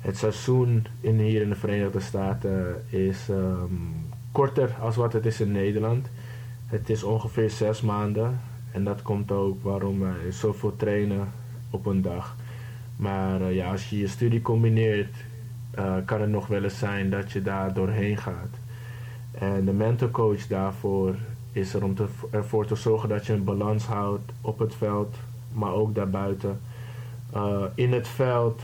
[0.00, 5.40] Het seizoen in, hier in de Verenigde Staten is um, korter als wat het is
[5.40, 6.08] in Nederland.
[6.66, 8.40] Het is ongeveer zes maanden.
[8.72, 11.28] En dat komt ook waarom wij zoveel trainen
[11.70, 12.36] op een dag.
[12.96, 15.16] Maar uh, ja, als je je studie combineert,
[15.78, 18.56] uh, kan het nog wel eens zijn dat je daar doorheen gaat.
[19.30, 21.14] En de mental coach daarvoor
[21.52, 25.16] is er om te, ervoor te zorgen dat je een balans houdt op het veld,
[25.52, 26.60] maar ook daarbuiten.
[27.34, 28.62] Uh, in het veld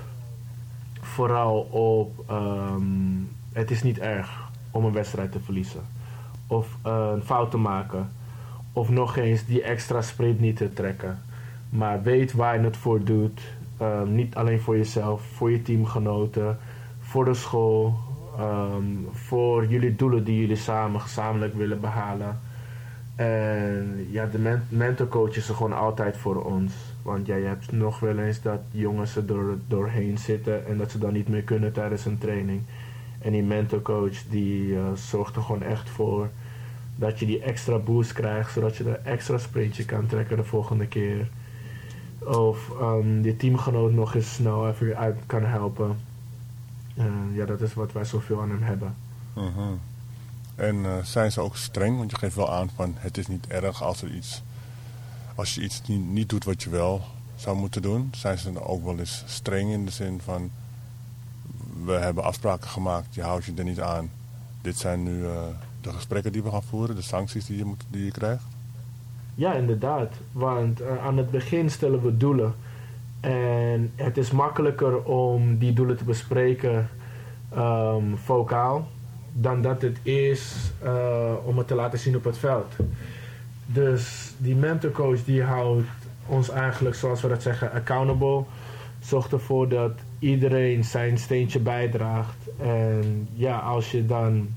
[1.07, 5.81] vooral op um, het is niet erg om een wedstrijd te verliezen.
[6.47, 8.11] Of uh, een fout te maken.
[8.73, 11.23] Of nog eens die extra sprint niet te trekken.
[11.69, 13.41] Maar weet waar je het voor doet.
[13.83, 16.59] Um, niet alleen voor jezelf, voor je teamgenoten,
[17.01, 17.99] voor de school,
[18.41, 22.41] um, voor jullie doelen die jullie samen gezamenlijk willen behalen.
[23.17, 26.73] En ja, de men mental coach is er gewoon altijd voor ons.
[27.07, 30.91] Want ja, je hebt nog wel eens dat jongens er door, doorheen zitten en dat
[30.91, 32.63] ze dan niet meer kunnen tijdens een training.
[33.19, 36.29] En die mental coach die uh, zorgt er gewoon echt voor
[36.97, 40.87] dat je die extra boost krijgt, zodat je een extra sprintje kan trekken de volgende
[40.87, 41.29] keer.
[42.19, 45.99] Of um, je teamgenoot nog eens snel even uit kan helpen.
[46.99, 48.95] Uh, ja, dat is wat wij zoveel aan hem hebben.
[49.33, 49.71] -huh.
[50.55, 51.99] En uh, zijn ze ook streng?
[51.99, 54.43] Want je geeft wel aan van het is niet erg als er iets
[55.37, 57.03] als je iets niet, niet doet wat je wel
[57.37, 60.51] zou moeten doen, zijn ze dan ook wel eens streng in de zin van
[61.85, 64.11] we hebben afspraken gemaakt, je houdt je er niet aan.
[64.63, 65.31] Dit zijn nu uh,
[65.81, 68.45] de gesprekken die we gaan voeren, de sancties die je, die je krijgt.
[69.35, 70.13] Ja, inderdaad.
[70.33, 72.55] Want uh, aan het begin stellen we doelen.
[73.21, 76.89] En het is makkelijker om die doelen te bespreken
[77.57, 78.89] um, vocaal
[79.33, 82.75] dan dat het is uh, om het te laten zien op het veld.
[83.67, 85.87] Dus die mentorcoach die houdt
[86.27, 88.45] ons eigenlijk, zoals we dat zeggen, accountable.
[89.01, 92.37] Zorgt ervoor dat iedereen zijn steentje bijdraagt.
[92.61, 94.49] En ja, als je dan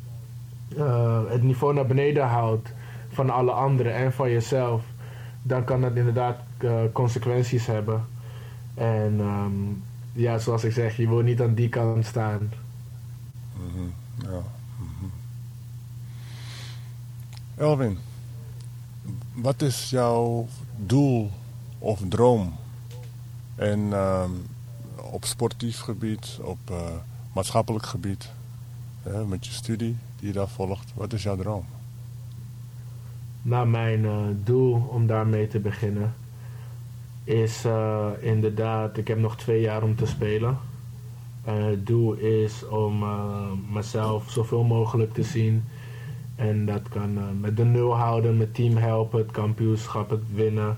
[0.78, 2.74] uh, het niveau naar beneden houdt
[3.10, 4.84] van alle anderen en van jezelf,
[5.42, 8.06] dan kan dat inderdaad uh, consequenties hebben.
[8.74, 12.52] En um, ja, zoals ik zeg, je wil niet aan die kant staan.
[13.54, 13.94] Mm
[14.24, 14.42] ja.
[14.78, 15.12] Mm.
[17.56, 17.98] Elvin,
[19.42, 21.30] wat is jouw doel
[21.80, 22.54] of droom?
[23.56, 24.46] En um,
[24.96, 26.78] op sportief gebied, op uh,
[27.34, 28.32] maatschappelijk gebied,
[29.08, 31.66] uh, met je studie die je daar volgt, wat is jouw droom?
[33.42, 36.14] Nou, mijn uh, doel om daarmee te beginnen
[37.24, 37.66] is
[38.20, 40.58] inderdaad, ik heb nog twee jaar om te spelen.
[41.44, 43.04] het doel is om
[43.72, 45.64] mezelf zoveel mogelijk te zien.
[46.40, 50.78] En dat kan met de nul houden, mijn team helpen, het kampioenschap, het winnen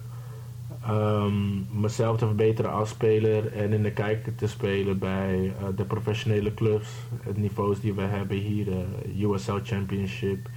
[0.90, 5.84] um, mezelf te verbeteren als speler en in de kijker te spelen bij uh, de
[5.84, 6.90] professionele clubs.
[7.20, 8.86] Het niveaus die we hebben hier, de
[9.20, 10.50] USL Championship,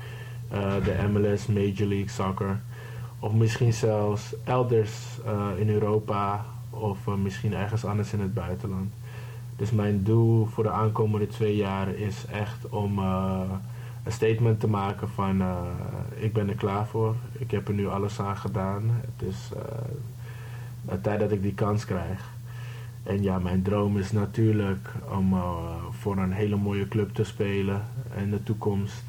[0.84, 2.60] de MLS Major League Soccer.
[3.18, 5.18] Of misschien zelfs elders
[5.56, 8.92] in Europa of misschien ergens anders in het buitenland.
[9.56, 13.00] Dus mijn doel voor de aankomende twee jaar is echt om
[14.04, 15.42] een statement te maken van
[16.14, 17.14] ik ben er klaar voor.
[17.32, 18.82] Ik heb er nu alles aan gedaan.
[18.86, 19.50] Het is
[20.88, 22.32] de tijd dat ik die kans krijg.
[23.04, 25.42] En ja, mijn droom is natuurlijk om uh,
[25.90, 27.82] voor een hele mooie club te spelen
[28.16, 29.02] in de toekomst.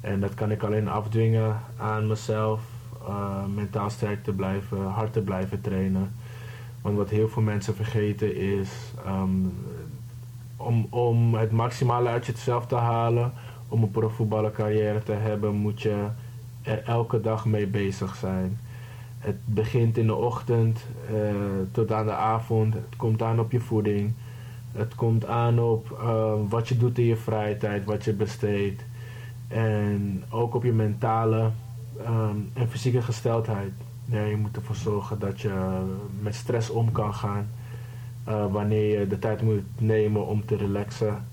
[0.00, 2.60] En dat kan ik alleen afdwingen aan mezelf.
[3.08, 6.12] Uh, mentaal sterk te blijven, hard te blijven trainen.
[6.82, 8.70] Want wat heel veel mensen vergeten is,
[9.06, 9.52] um,
[10.56, 13.32] om, om het maximale uit jezelf te halen,
[13.68, 16.06] om een profvoetballercarrière te hebben, moet je
[16.62, 18.58] er elke dag mee bezig zijn.
[19.18, 21.16] Het begint in de ochtend uh,
[21.72, 22.74] tot aan de avond.
[22.74, 24.12] Het komt aan op je voeding.
[24.72, 28.82] Het komt aan op uh, wat je doet in je vrije tijd, wat je besteedt.
[29.48, 31.50] En ook op je mentale
[32.00, 33.72] um, en fysieke gesteldheid.
[34.04, 35.80] Je moet ervoor zorgen dat je
[36.20, 37.48] met stress om kan gaan.
[38.28, 41.24] Uh, wanneer je de tijd moet nemen om te relaxen.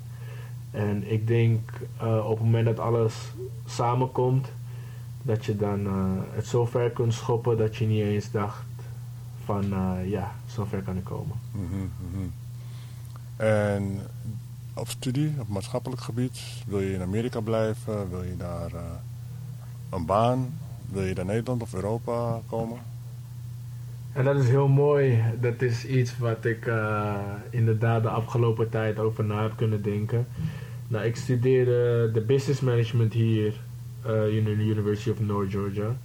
[0.74, 1.60] En ik denk
[2.00, 3.32] op het moment dat alles
[3.66, 4.48] samenkomt,
[5.24, 5.94] dat je dan uh,
[6.32, 8.64] het zo ver kunt schoppen dat je niet eens dacht
[9.46, 11.36] van uh, ja, zo ver kan ik komen.
[11.52, 12.32] Mm -hmm.
[13.36, 14.00] En
[14.74, 18.10] op studie, op maatschappelijk gebied, wil je in Amerika blijven?
[18.10, 18.80] Wil je daar uh,
[19.90, 20.60] een baan?
[20.92, 22.78] Wil je naar Nederland of Europa komen?
[24.14, 25.24] En dat is heel mooi.
[25.40, 26.72] Dat is iets wat ik
[27.50, 30.28] inderdaad de afgelopen tijd over na heb kunnen denken.
[30.94, 33.54] Nou, ik studeerde de business management hier
[34.08, 35.96] uh, in de University of North Georgia.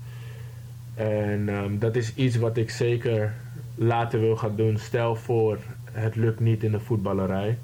[0.95, 3.35] En um, dat is iets wat ik zeker
[3.75, 4.79] later wil gaan doen.
[4.79, 5.59] Stel voor,
[5.93, 7.59] het lukt niet in de voetballerij.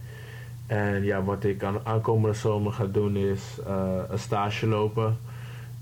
[0.66, 5.16] En ja, wat ik aan aankomende zomer ga doen is uh, een stage lopen.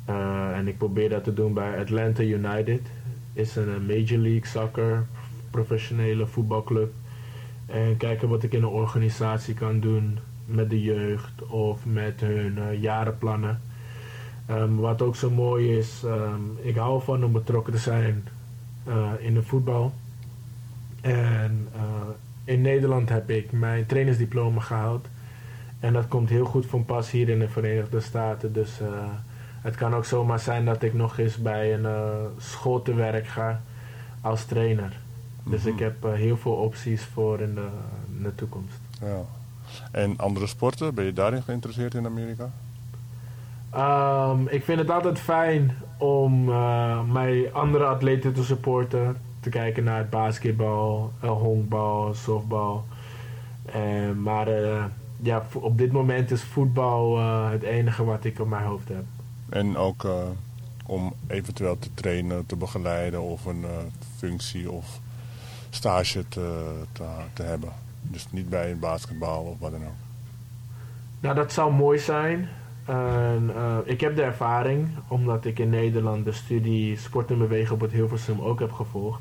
[0.08, 2.80] Uh, en ik probeer dat te doen bij Atlanta United.
[3.32, 5.06] Is een Major League Soccer
[5.50, 6.92] professionele voetbalclub.
[7.66, 12.58] En kijken wat ik in een organisatie kan doen met de jeugd of met hun
[12.58, 13.60] uh, jarenplannen.
[14.50, 18.28] Um, wat ook zo mooi is, um, ik hou van om betrokken te zijn
[18.88, 19.92] uh, in de voetbal.
[21.00, 21.82] En uh,
[22.44, 25.06] in Nederland heb ik mijn trainersdiploma gehaald.
[25.80, 28.52] En dat komt heel goed van pas hier in de Verenigde Staten.
[28.52, 28.80] Dus
[29.60, 31.86] het kan ook zomaar zijn dat ik nog eens bij een
[32.38, 33.62] school te werk ga
[34.20, 34.96] als trainer.
[35.42, 35.82] Dus ik Mhm.
[35.82, 37.66] heb heel veel opties voor in de,
[38.16, 38.78] in de toekomst.
[39.00, 39.22] Ja.
[39.90, 42.50] En andere sporten, ben je daarin geïnteresseerd in Amerika?
[43.76, 49.16] Um, ik vind het altijd fijn om uh, mijn andere atleten te supporten.
[49.40, 52.84] Te kijken naar het basketbal, uh, honkbal, softbal.
[53.76, 54.48] Uh, maar
[55.22, 57.18] ja, op dit moment is voetbal
[57.50, 59.04] het enige wat ik op mijn hoofd heb.
[59.48, 60.06] En ook
[60.86, 63.64] om eventueel te trainen, te begeleiden of een
[64.16, 65.00] functie of
[65.70, 67.72] stage te, te, te hebben.
[68.02, 70.00] Dus niet bij basketbal of wat dan ook.
[71.20, 72.48] Nou, dat zou mooi zijn.
[72.84, 77.74] En, uh, ik heb de ervaring, omdat ik in Nederland de studie sport en bewegen
[77.74, 79.20] op het Hilversum ook heb gevolgd.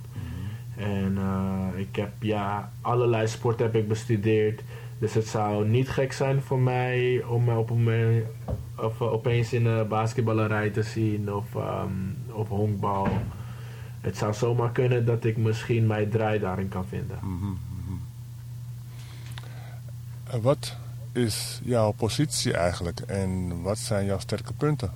[0.78, 4.62] En uh, ik heb ja, allerlei sporten heb ik bestudeerd.
[5.00, 8.24] Dus het zou niet gek zijn voor mij om me op een,
[8.78, 13.08] of, opeens in een basketballerij te zien of, um, of honkbal.
[14.02, 17.18] Het zou zomaar kunnen dat ik misschien mijn draai daarin kan vinden.
[17.22, 17.71] Mm -hmm.
[20.40, 20.76] Wat
[21.12, 24.92] is jouw positie eigenlijk en wat zijn jouw sterke punten?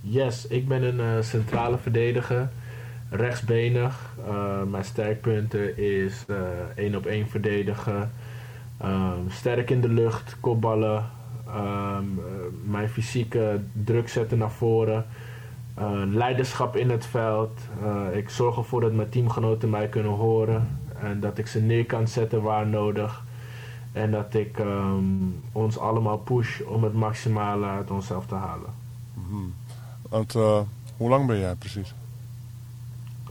[0.00, 2.48] Yes, ik ben een uh, centrale verdediger,
[3.10, 4.14] rechtsbenig.
[4.28, 6.36] Uh, mijn sterkpunten is uh,
[6.74, 8.12] één op één verdedigen,
[8.84, 11.04] um, sterk in de lucht, kopballen,
[11.48, 12.20] um,
[12.64, 15.04] mijn fysieke druk zetten naar voren,
[16.10, 17.60] leiderschap in het veld.
[18.12, 22.08] ik zorg ervoor dat mijn teamgenoten mij kunnen horen en dat ik ze neer kan
[22.08, 23.24] zetten waar nodig.
[23.96, 28.70] En dat ik um, ons allemaal push om het maximale uit onszelf te halen.
[29.14, 29.54] Mm -hmm.
[30.08, 30.60] Want uh,
[30.96, 31.94] hoe lang ben jij precies?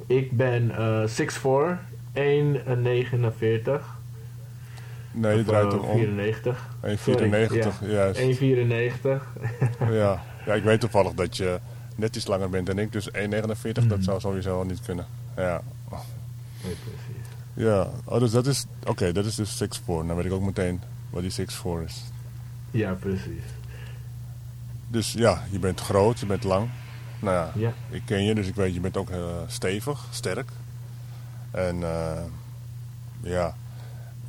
[0.08, 1.80] Ik ben uh, 6'4,
[2.14, 3.82] 1,49.
[5.12, 5.98] Nee, je draait hem om.
[5.98, 6.70] 94.
[6.86, 6.88] 1,94,
[7.82, 7.88] ja.
[7.88, 8.20] juist.
[8.20, 8.26] 1,94.
[10.00, 10.24] ja.
[10.46, 11.60] ja, ik weet toevallig dat je
[11.96, 13.88] net iets langer bent dan ik, dus 1,49 mm.
[13.88, 15.06] dat zou sowieso al niet kunnen.
[15.36, 15.62] Ja.
[16.64, 16.76] Nee.
[17.56, 19.86] Ja, oh, dus dat is, oké, okay, dat is dus 6'4.
[19.86, 22.04] Dan weet ik ook meteen wat die 6'4 is.
[22.72, 23.44] Ja, precies.
[24.88, 26.70] Dus ja, je bent groot, je bent lang.
[27.20, 27.74] Nou ja, ja.
[27.90, 30.50] ik ken je, dus ik weet, je bent ook uh, stevig, sterk.
[31.52, 32.22] En uh,
[33.22, 33.56] ja,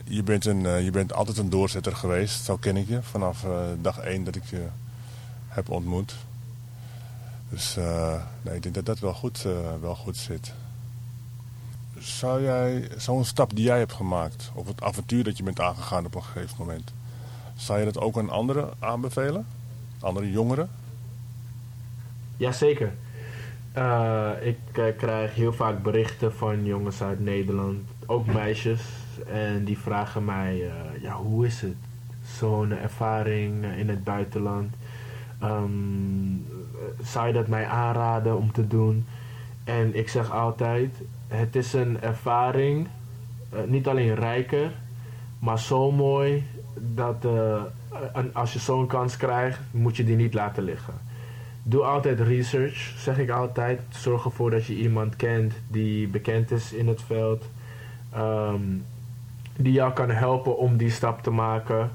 [0.05, 3.03] je bent, een, uh, je bent altijd een doorzetter geweest, zo ken ik je.
[3.03, 3.47] Vanaf
[3.81, 4.67] dag 1 dat ik je
[5.49, 6.17] heb ontmoet.
[7.49, 7.77] Dus
[8.43, 9.47] nee, ik denk dat dat wel goed,
[9.81, 10.53] wel goed zit
[12.07, 16.07] zou jij zo'n stap die jij hebt gemaakt, of het avontuur dat je bent aangegaan
[16.07, 16.93] op een gegeven moment,
[17.55, 19.47] zou je dat ook aan anderen aanbevelen?
[20.01, 20.71] Andere jongeren?
[22.37, 22.93] Jazeker.
[23.77, 28.81] Uh, ik uh, krijg heel vaak berichten van jongens uit Nederland, ook meisjes,
[29.27, 31.77] en die vragen mij: uh, ja, hoe is het?
[32.39, 34.75] Zo'n ervaring in het buitenland.
[35.43, 36.47] Um,
[37.03, 39.07] zou je dat mij aanraden om te doen?
[39.65, 40.97] En ik zeg altijd:
[41.29, 42.89] het is een ervaring,
[43.55, 44.71] uh, niet alleen rijker,
[45.39, 46.47] maar zo mooi
[46.79, 47.63] dat uh,
[48.33, 50.95] als je zo'n kans krijgt, moet je die niet laten liggen.
[51.63, 53.81] Doe altijd research, zeg ik altijd.
[53.89, 57.45] Zorg ervoor dat je iemand kent die bekend is in het veld.
[58.17, 58.85] Um,
[59.57, 61.91] die jou kan helpen om die stap te maken.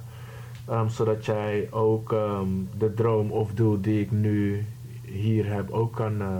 [0.70, 4.66] Um, zodat jij ook um, de droom of doel die ik nu
[5.02, 6.38] hier heb ook kan uh,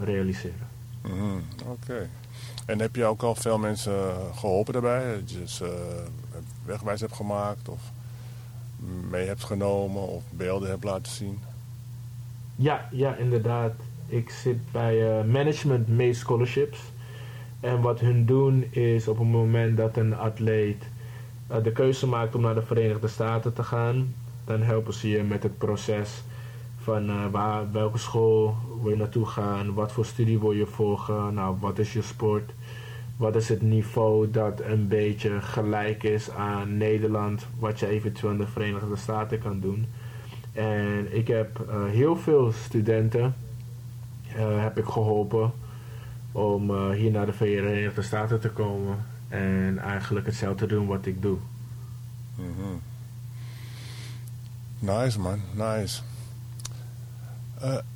[0.00, 0.68] realiseren.
[1.02, 2.08] Mm, Oké.
[2.64, 5.14] En heb je ook al veel mensen geholpen daarbij?
[5.14, 6.02] Dat je ze
[6.64, 7.80] wegwijs hebt gemaakt of
[9.10, 11.38] mee hebt genomen of beelden hebt laten zien?
[12.56, 13.72] Ja, ja inderdaad.
[14.06, 16.78] Ik zit bij uh, Management May Scholarships.
[17.60, 20.82] En wat hun doen is op het moment dat een atleet
[21.50, 25.22] uh, de keuze maakt om naar de Verenigde Staten te gaan, dan helpen ze je
[25.22, 26.22] met het proces
[26.78, 31.56] van waar, welke school wil je naartoe gaan, wat voor studie wil je volgen, nou
[31.60, 32.52] wat is je sport,
[33.16, 38.38] wat is het niveau dat een beetje gelijk is aan Nederland, wat je eventueel in
[38.38, 39.86] de Verenigde Staten kan doen.
[40.52, 43.34] En ik heb uh, heel veel studenten
[44.36, 45.52] uh, heb ik geholpen
[46.32, 51.22] om uh, hier naar de Verenigde Staten te komen en eigenlijk hetzelfde doen wat ik
[51.22, 51.36] doe.
[52.36, 52.80] -hmm.
[54.78, 56.00] Nice man, nice.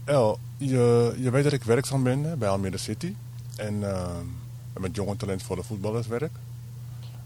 [0.05, 3.15] El, je, je weet dat ik werkzaam ben bij Almere City
[3.57, 3.79] en
[4.79, 6.33] met jonge talentvolle voetballers werk.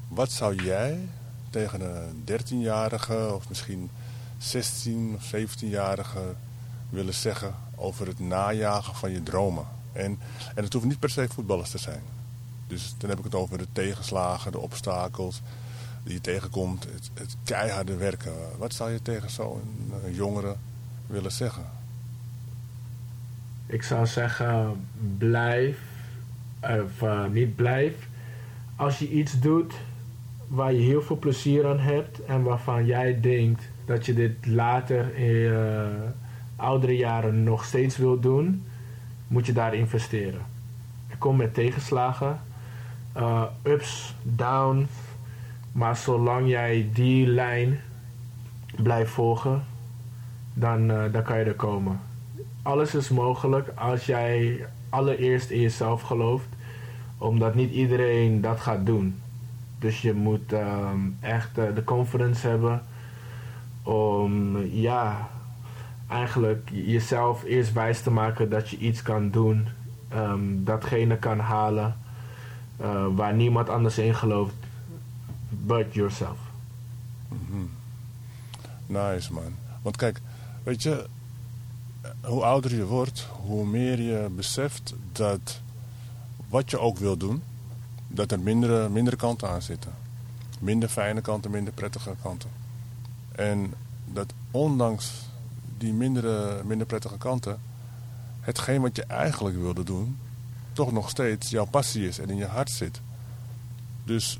[0.08, 1.08] Wat zou jij
[1.50, 3.90] tegen een 13-jarige of misschien
[4.38, 6.34] 16 of 17-jarige
[6.90, 9.66] willen zeggen over het najagen van je dromen?
[9.92, 10.18] En,
[10.54, 12.02] en het hoeft niet per se voetballers te zijn.
[12.66, 15.40] Dus dan heb ik het over de tegenslagen, de obstakels
[16.04, 18.32] die je tegenkomt, het, het keiharde werken.
[18.58, 20.56] Wat zou je tegen zo'n jongere
[21.06, 21.81] willen zeggen?
[23.72, 24.86] Ik zou zeggen,
[25.18, 25.78] blijf,
[26.60, 28.08] of uh, niet blijf.
[28.76, 29.74] Als je iets doet
[30.48, 35.16] waar je heel veel plezier aan hebt en waarvan jij denkt dat je dit later
[35.16, 36.10] in je uh,
[36.56, 38.64] oudere jaren nog steeds wilt doen,
[39.28, 40.40] moet je daar investeren.
[41.08, 42.40] Er komt met tegenslagen,
[43.16, 44.90] uh, ups, downs,
[45.72, 47.80] maar zolang jij die lijn
[48.76, 49.64] blijft volgen,
[50.54, 52.00] dan, dan kan je er komen
[52.62, 56.48] alles is mogelijk als jij allereerst in jezelf gelooft.
[57.18, 59.20] Omdat niet iedereen dat gaat doen.
[59.78, 62.82] Dus je moet um, echt uh, de confidence hebben
[63.82, 65.28] om ja,
[66.08, 69.68] eigenlijk jezelf eerst wijs te maken dat je iets kan doen,
[70.08, 71.96] ehm, datgene kan halen
[72.80, 74.54] uh, waar niemand anders in gelooft,
[75.48, 76.38] but yourself.
[77.28, 77.64] Mhm.
[78.86, 79.54] Nice man.
[79.82, 80.20] Want kijk,
[80.62, 81.06] weet je,
[82.20, 85.60] hoe ouder je wordt, hoe meer je beseft dat
[86.48, 87.42] wat je ook wil doen,
[88.08, 89.92] dat er mindere, mindere kanten aan zitten.
[90.58, 92.50] Minder fijne kanten, minder prettige kanten.
[93.32, 93.74] En
[94.04, 95.12] dat ondanks
[95.78, 97.60] die mindere, minder prettige kanten,
[98.40, 100.18] hetgeen wat je eigenlijk wilde doen,
[100.72, 103.00] toch nog steeds jouw passie is en in je hart zit.
[104.04, 104.38] Dus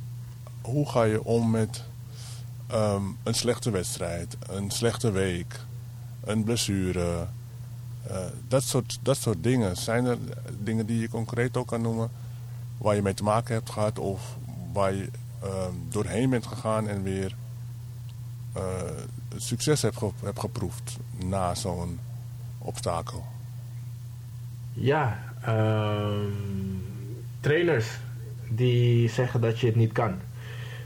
[0.60, 1.82] hoe ga je om met
[2.66, 5.60] ehm, een slechte wedstrijd, een slechte week,
[6.24, 7.26] een blessure,
[8.10, 8.16] uh,
[8.48, 9.76] dat, soort, dat soort dingen.
[9.76, 10.18] Zijn er
[10.58, 12.10] dingen die je concreet ook kan noemen
[12.78, 14.36] waar je mee te maken hebt gehad of
[14.72, 15.08] waar je
[15.42, 17.34] ehm, doorheen bent gegaan en weer
[18.56, 18.62] uh,
[19.36, 21.98] succes hebt, hebt geproefd na zo'n
[22.58, 23.24] obstakel?
[24.72, 26.30] Ja, ehm,
[27.40, 27.86] trainers
[28.48, 30.14] die zeggen dat je het niet kan.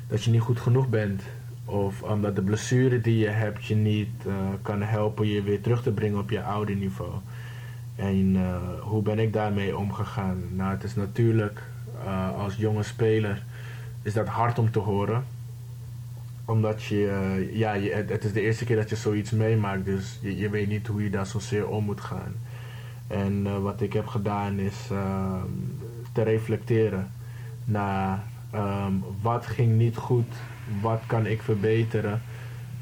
[0.09, 1.23] Dat je niet goed genoeg bent.
[1.67, 5.83] Of omdat de blessure die je hebt je niet uh, kan helpen je weer terug
[5.83, 7.12] te brengen op je oude niveau.
[7.97, 10.43] En uh, hoe ben ik daarmee omgegaan?
[10.55, 11.62] Nou, het is natuurlijk
[12.05, 13.45] uh, als jonge speler
[14.03, 15.25] is dat hard om te horen.
[16.45, 20.37] Omdat je, ja, je, het, is de eerste keer dat je zoiets meemaakt, dus je,
[20.37, 22.35] je weet niet hoe je daar zozeer om moet gaan.
[23.07, 25.51] En wat ik heb gedaan is ehm,
[26.12, 27.11] te reflecteren
[27.64, 30.35] naar um, wat ging niet goed
[30.81, 32.23] wat kan ik verbeteren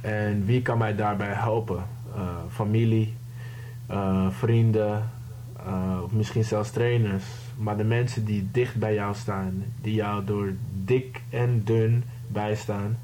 [0.00, 1.84] en wie kan mij daarbij helpen?
[2.16, 3.14] Uh, familie,
[3.90, 5.10] uh, vrienden,
[6.04, 7.24] of misschien zelfs trainers.
[7.56, 10.52] Maar de mensen die dicht bij jou staan, die jou door
[10.84, 12.98] dik en dun bijstaan,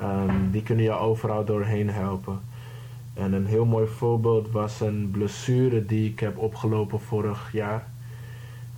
[0.00, 2.40] um, die kunnen jou overal doorheen helpen.
[3.14, 7.86] En een heel mooi voorbeeld was een blessure die ik heb opgelopen vorig jaar.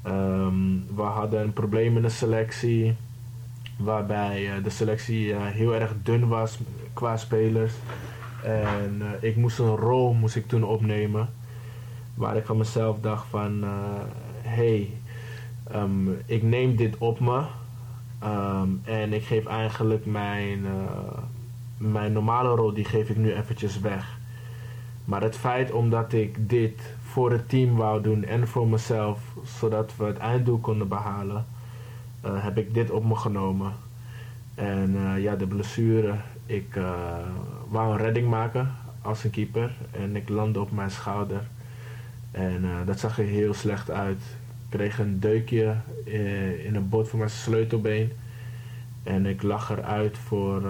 [0.06, 2.96] Um, we hadden een probleem in de selectie
[3.76, 6.58] waarbij uh, de selectie uh, heel erg dun was
[6.92, 7.72] qua spelers.
[8.42, 11.28] En uh, ik moest een rol moest ik toen opnemen.
[12.14, 13.64] Waar ik van mezelf dacht van...
[14.42, 14.90] hey,
[15.74, 17.42] um, ik neem dit op me.
[18.24, 20.66] Um, en ik geef eigenlijk mijn,
[21.76, 22.72] mijn normale rol...
[22.72, 24.18] die geef ik nu eventjes weg.
[25.04, 29.20] Maar het feit omdat ik dit voor het team wou doen en voor mezelf...
[29.58, 31.46] zodat we het einddoel konden behalen
[32.34, 33.72] heb ik dit op me genomen.
[34.54, 36.14] En uh, ja, de blessure.
[36.46, 36.94] Ik uh,
[37.68, 38.70] wou een redding maken
[39.02, 39.74] als een keeper.
[39.90, 41.42] En ik landde op mijn schouder.
[42.30, 44.18] En dat zag er heel slecht uit.
[44.18, 45.76] Ik kreeg een deukje
[46.64, 48.12] in een bot van mijn sleutelbeen.
[49.02, 50.62] En ik lag eruit voor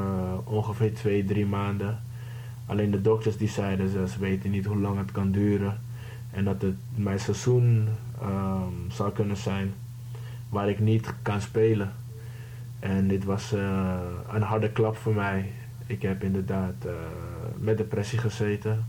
[0.44, 2.00] ongeveer twee, drie maanden.
[2.66, 5.80] Alleen de dokters die zeiden ze, ze weten niet hoe lang het kan duren.
[6.30, 7.88] En dat het mijn seizoen
[8.22, 9.72] um, zou kunnen zijn
[10.48, 11.92] waar ik niet kan spelen.
[12.78, 13.94] En dit was uh,
[14.32, 15.52] een harde klap voor mij.
[15.86, 16.92] Ik heb inderdaad uh,
[17.58, 18.84] met depressie gezeten.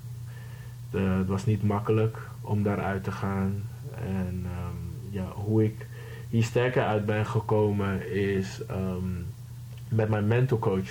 [0.92, 3.64] Het was niet makkelijk om daaruit te gaan.
[3.96, 5.88] En um, ja, hoe ik
[6.30, 9.26] hier sterker uit ben gekomen is um,
[9.90, 10.90] met mijn mental coach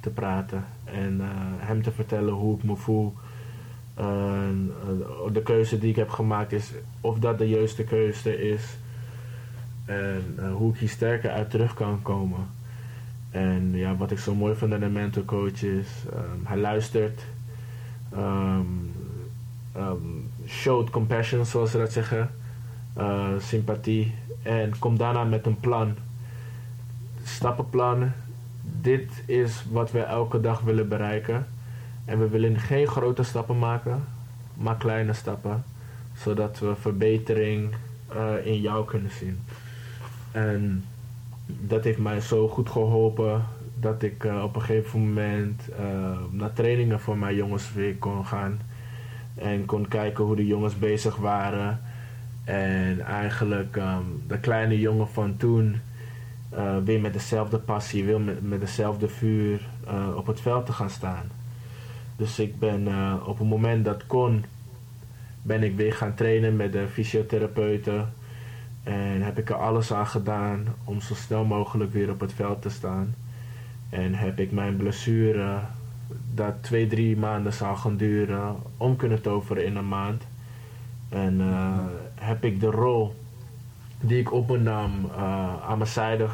[0.00, 0.64] te praten.
[0.84, 1.26] En uh,
[1.58, 3.14] hem te vertellen hoe ik me voel.
[5.32, 8.76] de keuze die ik heb gemaakt is of dat de juiste keuze is
[9.90, 12.48] en uh, hoe ik hier sterker uit terug kan komen.
[13.30, 17.20] En ja, wat ik zo mooi vind aan een mentor coach is, um, hij luistert,
[18.16, 18.92] um,
[20.46, 22.30] showt compassion zoals ze dat zeggen,
[22.98, 25.94] uh, sympathie en komt daarna met een plan.
[27.24, 28.10] Stappenplan,
[28.80, 31.46] dit is wat we elke dag willen bereiken.
[32.04, 34.04] En we willen geen grote stappen maken,
[34.54, 35.64] maar kleine stappen,
[36.16, 37.74] zodat we verbetering
[38.14, 39.38] uh, in jou kunnen zien.
[40.32, 40.84] En
[41.46, 43.44] dat heeft mij zo goed geholpen
[43.80, 48.26] dat ik uh, op een gegeven moment uh, naar trainingen voor mijn jongens weer kon
[48.26, 48.60] gaan.
[49.34, 51.80] En kon kijken hoe de jongens bezig waren.
[52.44, 55.76] En eigenlijk um, de kleine jongen van toen
[56.54, 59.68] uh, weer met dezelfde passie, weer met, met dezelfde vuur
[60.16, 61.30] op het veld te gaan staan.
[62.16, 62.88] Dus ik ben
[63.26, 64.44] op het moment dat kon,
[65.42, 68.12] ben ik weer gaan trainen met de fysiotherapeuten
[68.82, 72.62] en heb ik er alles aan gedaan om zo snel mogelijk weer op het veld
[72.62, 73.14] te staan.
[73.88, 75.58] En heb ik mijn blessure,
[76.34, 80.22] dat twee, drie maanden zou gaan duren, om kunnen toveren in een maand.
[81.08, 81.78] En uh,
[82.14, 83.14] heb ik de rol
[84.00, 86.26] die ik op me nam uh, aan mijn zijde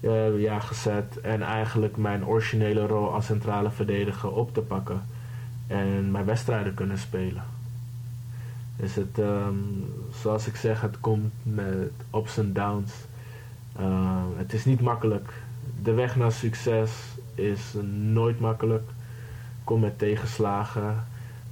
[0.00, 1.20] uh, ja, gezet.
[1.20, 5.02] En eigenlijk mijn originele rol als centrale verdediger op te pakken.
[5.66, 7.53] en mijn wedstrijden kunnen spelen.
[8.76, 9.54] Dus het, ehm,
[10.22, 12.92] zoals ik zeg, het komt met ups en downs.
[13.76, 15.32] Ehm, het is niet makkelijk.
[15.82, 16.90] De weg naar succes
[17.34, 17.60] is
[17.90, 18.90] nooit makkelijk.
[19.64, 21.04] Kom met tegenslagen.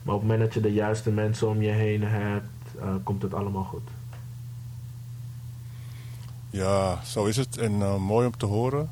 [0.03, 2.47] Maar op het moment dat je de juiste mensen om je heen hebt,
[2.77, 3.89] uh, komt het allemaal goed.
[6.51, 7.59] Ja, zo is het.
[7.59, 8.91] En uh, mooi om te horen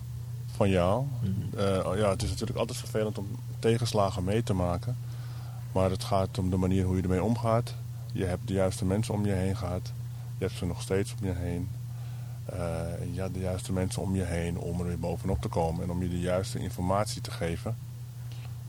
[0.56, 1.04] van jou.
[1.20, 1.58] -hmm.
[1.58, 3.26] uh, ja, het is natuurlijk altijd vervelend om
[3.58, 4.96] tegenslagen mee te maken.
[5.72, 7.74] Maar het gaat om de manier hoe je ermee omgaat.
[8.12, 9.92] Je hebt de juiste mensen om je heen gehad.
[10.38, 11.68] Je hebt ze nog steeds om je heen.
[12.52, 15.82] Uh, je hebt de juiste mensen om je heen om er weer bovenop te komen.
[15.82, 17.76] En om je de juiste informatie te geven.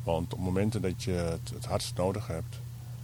[0.04, 2.60] Want op momenten dat je het, het hardst nodig hebt...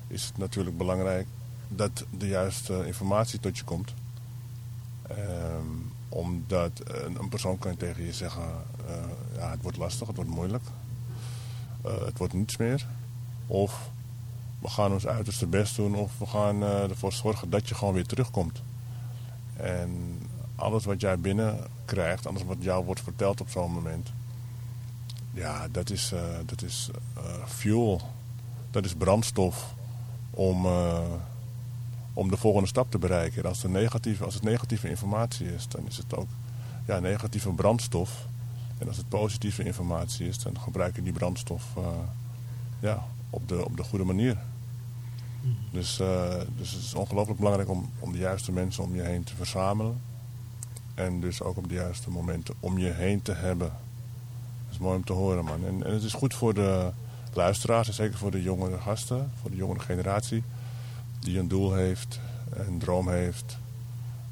[0.07, 1.27] is het natuurlijk belangrijk
[1.67, 3.93] dat de juiste informatie tot je komt.
[5.11, 8.43] Um, omdat een, persoon kan tegen je zeggen...
[8.89, 8.95] Uh,
[9.37, 10.63] ja, het wordt lastig, het wordt moeilijk.
[11.85, 12.87] Uh, het wordt niets meer.
[13.47, 13.89] Of
[14.59, 17.93] we gaan ons uiterste best doen of we gaan uh, ervoor zorgen dat je gewoon
[17.93, 18.61] weer terugkomt.
[19.55, 20.21] En
[20.55, 24.11] alles wat jij binnen krijgt, alles wat jou wordt verteld op zo'n moment,
[25.33, 28.01] ja, dat is, uh, dat is uh, fuel.
[28.71, 29.73] Dat is brandstof
[30.29, 30.65] om,
[32.13, 33.43] om de volgende stap te bereiken.
[33.43, 36.27] En als, de negatieve, als het negatieve informatie is, dan is het ook
[36.85, 38.25] ja, negatieve brandstof.
[38.77, 41.63] En als het positieve informatie is, dan gebruik je die brandstof
[42.79, 44.37] ja, op de, op de goede manier.
[45.71, 49.23] Dus, uh, dus het is ongelooflijk belangrijk om, om de juiste mensen om je heen
[49.23, 50.01] te verzamelen.
[50.93, 53.67] En dus ook op de juiste momenten om je heen te hebben.
[54.65, 55.65] Dat is mooi om te horen, man.
[55.65, 56.91] En, en het is goed voor de
[57.33, 60.43] luisteraars en zeker voor de jongere gasten, voor de jongere generatie,
[61.19, 62.19] die een doel heeft,
[62.49, 63.57] een droom heeft,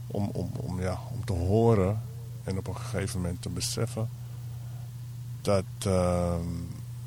[0.07, 2.01] om, om, om, ja, om te horen
[2.43, 4.09] en op een gegeven moment te beseffen
[5.41, 6.35] dat uh,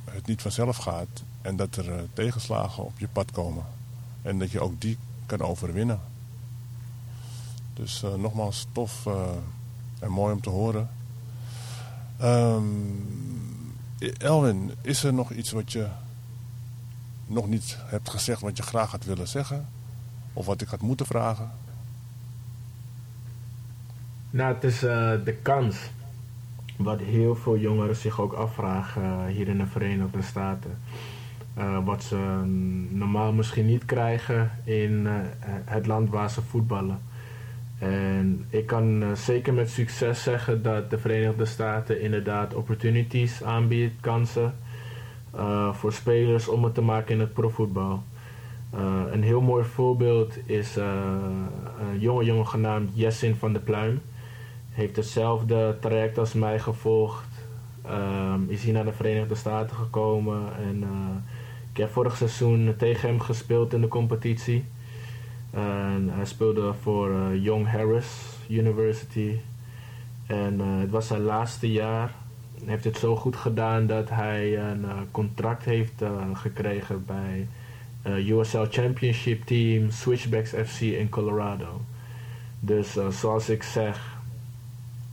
[0.04, 3.64] het niet vanzelf gaat en dat er uh, tegenslagen op je pad komen.
[4.22, 6.00] En dat je ook die kan overwinnen.
[7.74, 9.30] Dus uh, nogmaals, tof uh,
[9.98, 10.90] en mooi om te horen.
[12.22, 13.76] Um,
[14.18, 15.88] Elwin, is er nog iets wat je
[17.26, 19.68] nog niet hebt gezegd wat je graag had willen zeggen?
[20.32, 21.50] Of wat ik had moeten vragen?
[24.30, 25.76] Nou, het is de kans.
[26.76, 30.78] Wat heel veel jongeren zich ook afvragen hier in de Verenigde Staten.
[31.58, 32.16] Uh, wat ze
[32.90, 35.12] normaal misschien niet krijgen in uh,
[35.64, 37.00] het land waar ze voetballen.
[37.78, 44.00] En ik kan uh, zeker met succes zeggen dat de Verenigde Staten inderdaad opportunities aanbiedt,
[44.00, 44.54] kansen
[45.72, 48.02] voor spelers om het te maken in het profvoetbal.
[49.10, 54.00] een heel mooi voorbeeld is een jonge jongen genaamd Jessin van der Pluim.
[54.72, 57.26] Heeft hetzelfde traject als mij gevolgd.
[57.90, 60.84] Um, is hier naar de Verenigde Staten gekomen en
[61.78, 64.64] ik heb vorig seizoen tegen hem gespeeld in de competitie.
[65.50, 68.06] En hij speelde voor uh, Young Harris
[68.48, 69.36] University.
[70.26, 72.14] En uh, het was zijn laatste jaar.
[72.58, 76.02] Hij heeft het zo goed gedaan dat hij een uh, contract heeft
[76.32, 77.48] gekregen bij
[78.02, 81.80] USL Championship Team Switchbacks FC in Colorado.
[82.60, 84.18] Dus zoals ik zeg,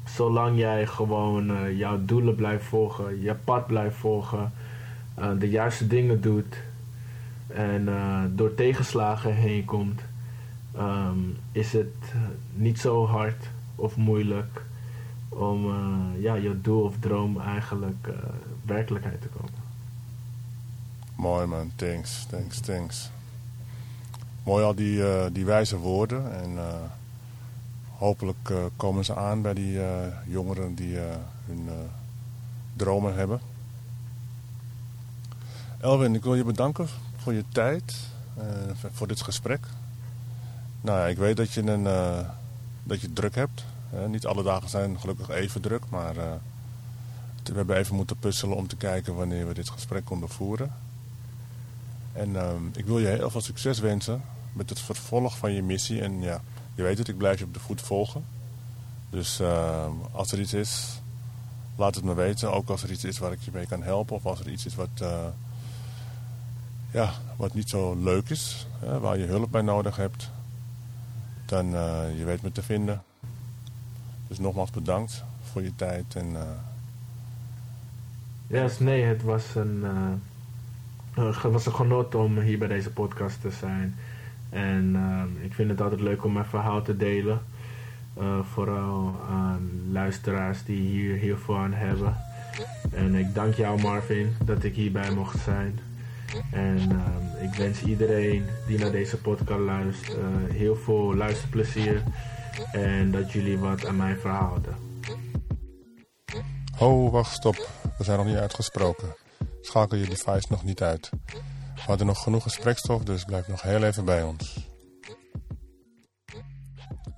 [0.06, 4.52] zolang jij gewoon jouw doelen blijft volgen, je pad blijft volgen
[5.20, 6.58] uh, de juiste dingen doet
[7.48, 10.02] en uh, door tegenslagen heen komt,
[10.78, 12.14] um, is het
[12.54, 14.62] niet zo hard of moeilijk
[15.30, 18.08] om uh, ja, je doel of droom eigenlijk
[18.66, 19.64] werkelijkheid te komen.
[21.16, 23.12] Mooi man, thanks, thanks, thanks.
[24.44, 26.58] Mooi al die, die wijze woorden en
[27.90, 29.80] hopelijk komen ze aan bij die
[30.28, 30.98] jongeren die
[31.46, 31.70] hun
[32.76, 33.40] dromen hebben.
[35.86, 37.96] Elwin, ik wil je bedanken voor je tijd,
[38.38, 38.44] uh,
[38.92, 39.68] voor dit gesprek.
[40.82, 42.20] Nou ja, ik weet dat je, een, uh,
[42.84, 43.66] dat je druk hebt.
[44.08, 46.14] Niet alle dagen zijn gelukkig even druk, maar
[47.44, 50.72] we hebben even moeten puzzelen om te kijken wanneer we dit gesprek konden voeren.
[52.14, 54.22] En ehm, ik wil je heel veel succes wensen
[54.54, 56.02] met het vervolg van je missie.
[56.02, 56.42] En ja,
[56.76, 58.26] je weet het, ik blijf je op de voet volgen.
[59.10, 59.42] Dus
[60.12, 61.02] als er iets is,
[61.76, 62.52] laat het me weten.
[62.54, 64.16] Ook als er iets is waar ik je mee kan helpen.
[64.16, 65.02] Of als er iets is wat
[66.96, 70.32] ja, wat niet zo leuk is, hè, waar je hulp bij nodig hebt,
[71.46, 73.04] dan uh, je weet me te vinden.
[74.28, 76.16] Dus nogmaals bedankt voor je tijd.
[76.16, 76.40] En, uh...
[78.48, 79.84] Ja, yes, nee, het was een,
[81.14, 83.96] het was een genot om hier bij deze podcast te zijn.
[84.50, 84.96] En
[85.42, 87.42] ik vind het altijd leuk om mijn verhaal te delen.
[88.54, 92.16] vooral aan luisteraars die hier veel aan hebben.
[92.92, 95.80] En ik dank jou Marvin dat ik hierbij mocht zijn.
[96.52, 102.04] En ehm, ik wens iedereen die naar deze podcast luistert eh, heel veel luisterplezier.
[102.72, 104.76] En dat jullie wat aan mijn verhaal hadden.
[106.78, 107.70] Ho, wacht, stop.
[107.98, 109.16] We zijn nog niet uitgesproken.
[109.62, 111.10] Schakel je device nog niet uit.
[111.76, 114.70] We hadden nog genoeg gesprekstof, dus blijf nog heel even bij ons.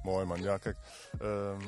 [0.03, 0.78] Mooi man, ja kijk.
[1.20, 1.61] ehm,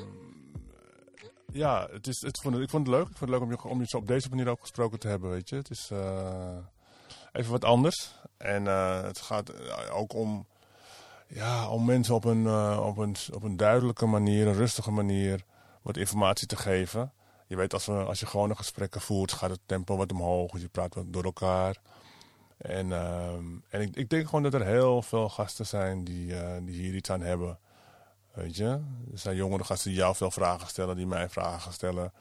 [1.52, 3.08] ja, het is, het vond, ik vond het leuk.
[3.08, 5.08] Ik vond het leuk om je, om je zo op deze manier ook gesproken te
[5.08, 5.56] hebben, weet je.
[5.56, 6.58] Het is eh,
[7.32, 8.14] even wat anders.
[8.38, 10.48] En eh, het gaat eh, ook om,
[11.28, 15.44] ja, om mensen op een, eh, op, een, op een duidelijke manier, een rustige manier,
[15.82, 17.12] wat informatie te geven.
[17.48, 20.60] Je weet, als, we, als je gewone gesprekken voert, gaat het tempo wat omhoog.
[20.60, 21.78] Je praat wat door elkaar.
[22.58, 26.82] En, ehm, en ik, ik denk gewoon dat er heel veel gasten zijn die, die
[26.82, 27.60] hier iets aan hebben.
[28.34, 28.66] Weet je?
[29.12, 32.12] Er zijn jongere gasten die jou veel vragen stellen, die mij vragen stellen.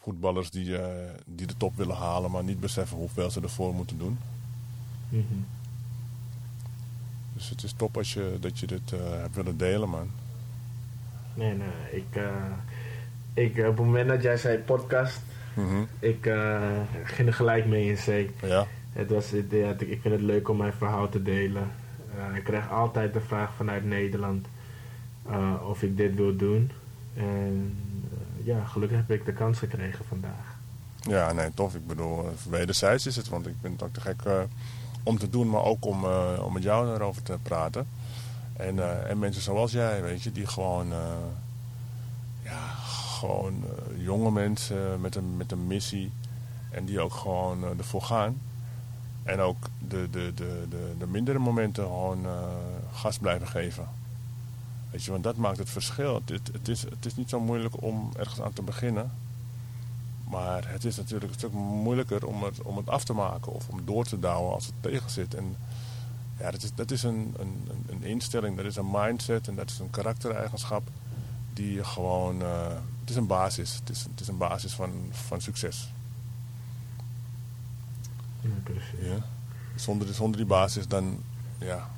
[0.00, 0.78] Voetballers die,
[1.26, 4.18] die de top willen halen, maar niet beseffen hoeveel ze ervoor moeten doen.
[5.14, 5.40] Mhm.
[7.32, 10.10] Dus het is top als je, dat je dit eh, hebt willen delen, man.
[11.34, 12.24] Nee, nee, ik, eh,
[13.34, 15.20] ik, op het moment dat jij zei podcast,
[15.54, 15.82] Mhm.
[15.98, 16.60] ik eh,
[17.04, 18.30] ging er gelijk mee in zee.
[18.42, 21.70] Ja, Het was, het- ik vind het leuk om mijn verhaal te delen.
[22.34, 24.46] Ik krijg altijd de vraag vanuit Nederland
[25.66, 26.70] of ik dit wil doen.
[27.16, 27.76] En
[28.42, 30.56] ja, gelukkig heb ik de kans gekregen vandaag.
[31.00, 31.74] ja, nee, tof.
[31.74, 34.22] Ik bedoel, wederzijds is het, want ik het ook te gek
[35.04, 37.86] om te doen, maar ook om, eh, om met jou erover te praten.
[38.56, 40.98] En, eh, en mensen zoals jij, weet je, die gewoon, eh,
[42.42, 42.66] ja,
[43.18, 43.64] gewoon
[43.96, 46.10] jonge mensen met een, met een missie
[46.70, 48.40] en die ook gewoon ervoor gaan.
[49.22, 49.56] En ook
[49.88, 52.26] de, de, de, de, de mindere momenten gewoon
[52.92, 53.88] gas blijven geven.
[54.90, 56.22] Weet je, want dat maakt het verschil.
[56.26, 59.10] Het, het is, het is niet zo moeilijk om ergens aan te beginnen.
[60.24, 63.68] Maar het is natuurlijk een stuk moeilijker om het, om het af te maken of
[63.68, 65.34] om door te douwen als het tegen zit.
[65.34, 65.56] En
[66.38, 69.70] ja, dat is, dat is een, een, een instelling, dat is een mindset en dat
[69.70, 70.88] is een karaktereigenschap
[71.52, 72.42] die je gewoon.
[72.42, 72.66] eh,
[73.00, 73.74] het is een basis.
[73.74, 75.88] Het is, het is een basis van, van succes.
[78.40, 78.50] Ja.
[79.00, 79.16] Ja.
[79.74, 81.18] Zonder, zonder die basis dan.
[81.58, 81.90] Ja.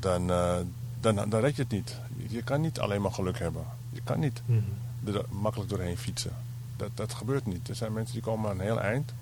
[0.00, 0.56] Dan, eh,
[1.00, 1.96] dan, dan red je het niet.
[2.16, 3.64] Je, je kan niet alleen maar geluk hebben.
[3.90, 5.16] Je kan niet Mhm.
[5.16, 6.32] er makkelijk doorheen fietsen.
[6.78, 7.68] Dat, dat gebeurt niet.
[7.68, 9.14] Er zijn mensen die komen aan een heel eind.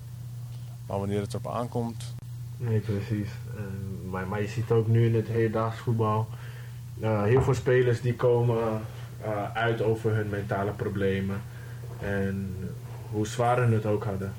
[0.87, 2.15] Maar wanneer het erop aankomt,
[2.57, 3.29] Nee, precies.
[3.55, 6.27] Eh, maar, je ziet ook nu in het hedendaags voetbal
[7.01, 8.81] eh, heel veel spelers die komen
[9.21, 11.41] eh, uit over hun mentale problemen.
[11.99, 12.55] En
[13.11, 14.33] hoe zwaar hun het ook hadden.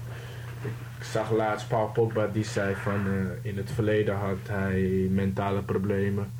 [0.99, 3.01] Ik zag laatst Paul Pogba die zei van
[3.43, 6.31] in het verleden had hij mentale problemen.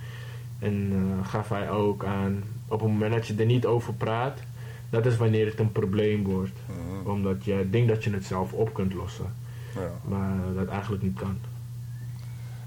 [0.59, 0.93] En
[1.25, 4.41] gaf hij ook aan, op het moment dat je er niet over praat,
[4.91, 6.59] dat is wanneer het een probleem wordt.
[6.67, 9.35] mhm, Omdat je denkt dat je het zelf op kunt lossen,
[9.75, 9.91] ja.
[10.09, 11.39] maar dat eigenlijk niet kan.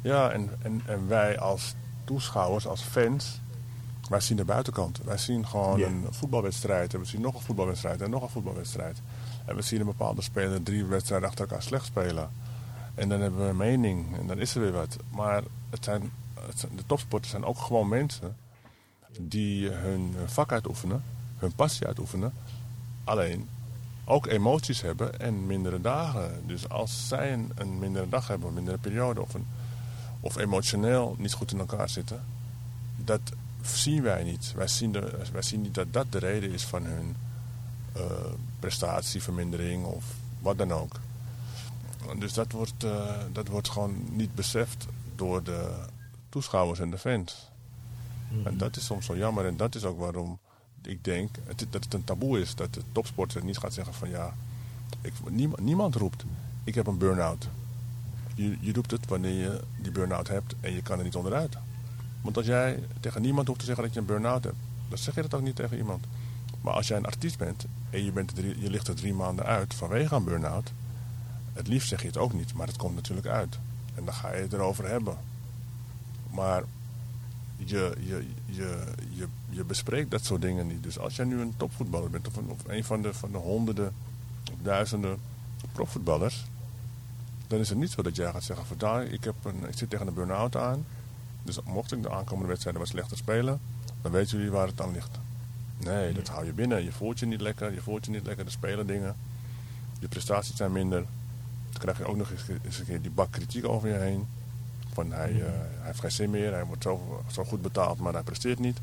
[0.01, 3.41] Ja, en, en, en wij als toeschouwers, als fans,
[4.09, 4.99] wij zien de buitenkant.
[5.03, 9.01] Wij zien gewoon een voetbalwedstrijd en we zien nog een voetbalwedstrijd en nog een voetbalwedstrijd.
[9.45, 12.29] En we zien een bepaalde speler drie wedstrijden achter elkaar slecht spelen.
[12.95, 14.97] En dan hebben we een mening en dan is er weer wat.
[15.11, 16.11] Maar het zijn,
[16.47, 18.35] het zijn, de topsporters zijn ook gewoon mensen
[19.19, 21.03] die hun vak uitoefenen,
[21.41, 22.33] hun passie uitoefenen.
[23.03, 23.49] Alleen
[24.05, 26.47] ook emoties hebben en mindere dagen.
[26.47, 29.45] Dus als zij een, een mindere dag hebben, een mindere periode of, een,
[30.19, 32.23] of emotioneel niet goed in elkaar zitten,
[32.95, 33.21] dat
[33.61, 34.53] zien wij niet.
[34.55, 37.15] Wij zien, de, wij zien niet dat dat de reden is van hun
[37.93, 38.03] eh,
[38.59, 40.03] prestatievermindering of
[40.39, 40.99] wat dan ook.
[42.19, 45.69] Dus dat wordt, eh, dat wordt gewoon niet beseft door de
[46.29, 47.49] toeschouwers en de fans.
[48.43, 49.45] En dat is soms zo jammer.
[49.45, 50.39] En dat is ook waarom
[50.81, 51.29] ik denk
[51.69, 52.55] dat het een taboe is.
[52.55, 54.33] Dat de topsporter niet gaat zeggen van ja,
[55.01, 56.25] ik, niemand, niemand roept
[56.63, 57.47] ik heb een burn-out.
[58.35, 61.57] Je, je roept het wanneer je die burn-out hebt en je kan er niet onderuit.
[62.21, 64.57] Want als jij tegen niemand hoeft te zeggen dat je een burn-out hebt,
[64.89, 66.05] dan zeg je dat ook niet tegen iemand.
[66.61, 69.73] Maar als jij een artiest bent en je, bent je ligt er drie maanden uit
[69.73, 70.71] vanwege een burn-out,
[71.53, 73.59] het liefst zeg je het ook niet, maar het komt natuurlijk uit.
[73.95, 75.17] En dan ga je het erover hebben.
[76.29, 76.63] Maar
[77.57, 80.83] je, je, je, je, je bespreekt dat soort dingen niet.
[80.83, 83.37] Dus als jij nu een topvoetballer bent of een, of een van, de, van de
[83.37, 83.93] honderden
[84.51, 85.17] of duizenden
[85.71, 86.45] profvoetballers,
[87.47, 89.89] dan is het niet zo dat jij gaat zeggen van ik, heb een, ik zit
[89.89, 90.85] tegen een burn-out aan.
[91.43, 93.59] Dus mocht ik de aankomende wedstrijden wat slechter spelen,
[94.01, 95.19] dan weten jullie waar het aan ligt.
[95.77, 96.83] Nee, dat hou je binnen.
[96.83, 99.15] Je voelt je niet lekker, je voelt je niet lekker, er spelen dingen.
[99.99, 101.05] Je prestaties zijn minder.
[101.69, 104.27] Dan krijg je ook nog eens, eens een keer die bak kritiek over je heen.
[104.93, 108.21] Van hij, hij heeft geen zin meer, hij wordt zo, zo goed betaald, maar hij
[108.23, 108.77] presteert niet.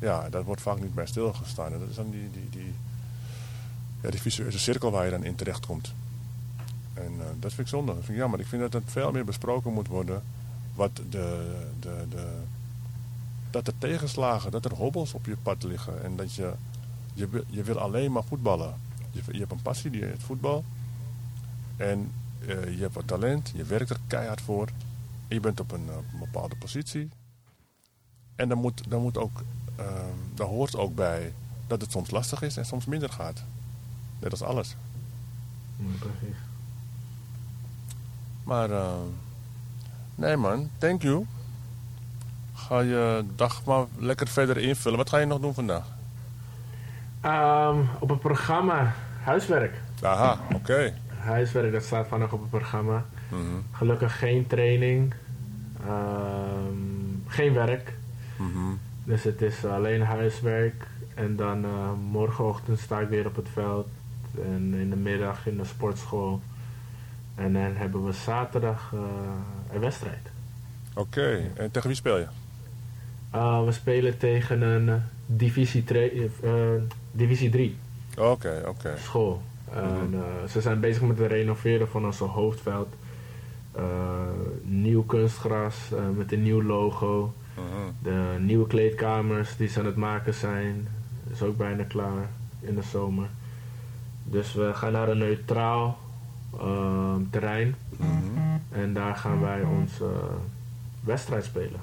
[0.00, 1.72] Ja, daar wordt vaak niet bij stilgestaan.
[1.72, 2.74] En dat is dan die, die, die,
[4.02, 5.92] ja, die visueuze cirkel waar je dan in terecht komt.
[6.94, 7.92] En eh, dat vind ik zonde.
[7.94, 8.40] Dat vind ik jammer.
[8.40, 10.22] Ik vind dat het veel meer besproken moet worden.
[10.74, 12.38] Wat de, de, de,
[13.50, 16.04] dat er tegenslagen, dat er hobbels op je pad liggen.
[16.04, 16.52] En dat je,
[17.14, 18.74] je, wil- je wil alleen maar voetballen.
[19.10, 20.64] Je, je hebt een passie, die het voetbal.
[21.76, 22.10] En
[22.46, 24.68] je hebt wat talent, je werkt er keihard voor.
[25.28, 27.08] En je bent op een, eh, op een bepaalde positie.
[28.36, 29.42] En dan moet, dan moet ook,
[29.76, 29.86] eh,
[30.34, 31.32] daar hoort ook bij
[31.66, 33.42] dat het soms lastig is en soms minder gaat.
[34.18, 34.76] Net als alles.
[35.76, 36.36] Ja, precies.
[38.44, 38.92] Maar eh,
[40.14, 41.26] nee man, thank you.
[42.54, 44.98] Ga je dag maar lekker verder invullen.
[44.98, 45.86] Wat ga je nog doen vandaag?
[47.20, 49.80] Ehm, op het programma huiswerk.
[50.02, 50.94] Aha, oké.
[51.24, 53.04] Huiswerk, dat staat vandaag op het programma.
[53.30, 53.40] Mhm,
[53.72, 55.14] Gelukkig geen training.
[55.86, 56.76] ehm,
[57.26, 57.92] geen werk.
[58.36, 58.72] mhm.
[59.04, 60.86] Dus het is alleen huiswerk.
[61.14, 61.70] En dan eh,
[62.10, 63.86] morgenochtend sta ik weer op het veld.
[64.44, 66.40] En in de middag in de sportschool.
[67.34, 69.00] En dan hebben we zaterdag eh,
[69.74, 70.30] een wedstrijd.
[70.94, 72.26] Oké, en tegen wie speel je?
[73.34, 74.94] Uh, we spelen tegen een eh,
[75.26, 75.84] divisie,
[76.42, 76.50] eh,
[77.12, 77.76] divisie 3
[78.18, 78.94] Oké, oké.
[78.98, 79.42] school.
[79.74, 82.94] En, eh, ze zijn bezig met het renoveren van onze hoofdveld.
[83.72, 83.82] Eh,
[84.62, 87.34] nieuw kunstgras eh, met een nieuw logo.
[87.54, 87.90] Mhm.
[88.02, 90.88] De nieuwe kleedkamers die ze aan het maken zijn,
[91.32, 92.28] is ook bijna klaar
[92.60, 93.28] in de zomer.
[94.24, 95.98] Dus we gaan naar een neutraal
[96.60, 98.10] ehm, terrein Mhm.
[98.70, 100.10] en daar gaan wij onze
[101.00, 101.80] wedstrijd spelen.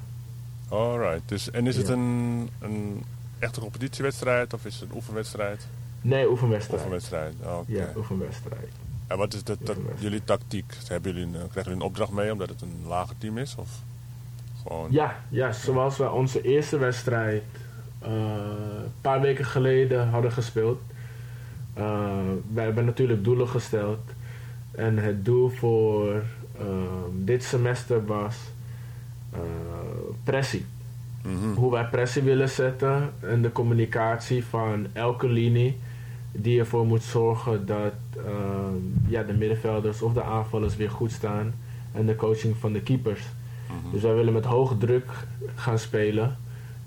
[0.70, 1.22] Alright.
[1.30, 3.04] Dus, en is het een, een
[3.40, 5.68] echte competitiewedstrijd of is het een oefenwedstrijd?
[6.02, 6.80] Nee, oefenwedstrijd.
[6.82, 7.72] Oefenwedstrijd, oké.
[7.72, 8.70] Ja, oefenwedstrijd.
[9.08, 9.58] En wat is dat,
[9.98, 10.74] jullie tactiek?
[10.88, 13.56] Hebben jullie, een- krijgen jullie een opdracht mee omdat het een lager team is?
[13.56, 13.70] Of
[14.64, 14.88] gewoon...
[14.92, 17.44] Ja, ja, zoals we onze eerste wedstrijd
[18.00, 20.82] eh, een paar weken geleden hadden gespeeld.
[21.78, 21.84] Uh,
[22.54, 24.00] wij hebben natuurlijk doelen gesteld.
[24.72, 26.24] En het doel voor
[26.60, 26.66] ehm,
[27.14, 28.36] dit semester was
[29.34, 29.40] eh,
[30.24, 30.66] pressie.
[31.24, 31.54] Mhm.
[31.54, 35.78] Hoe wij pressie willen zetten en de communicatie van elke linie
[36.32, 38.76] die ervoor moet zorgen dat ehm,
[39.08, 41.54] ja, de middenvelders of de aanvallers weer goed staan.
[41.92, 43.22] En de coaching van de keepers.
[43.68, 43.92] Mhm.
[43.94, 45.06] Dus wij willen met hoge druk
[45.56, 46.38] gaan spelen.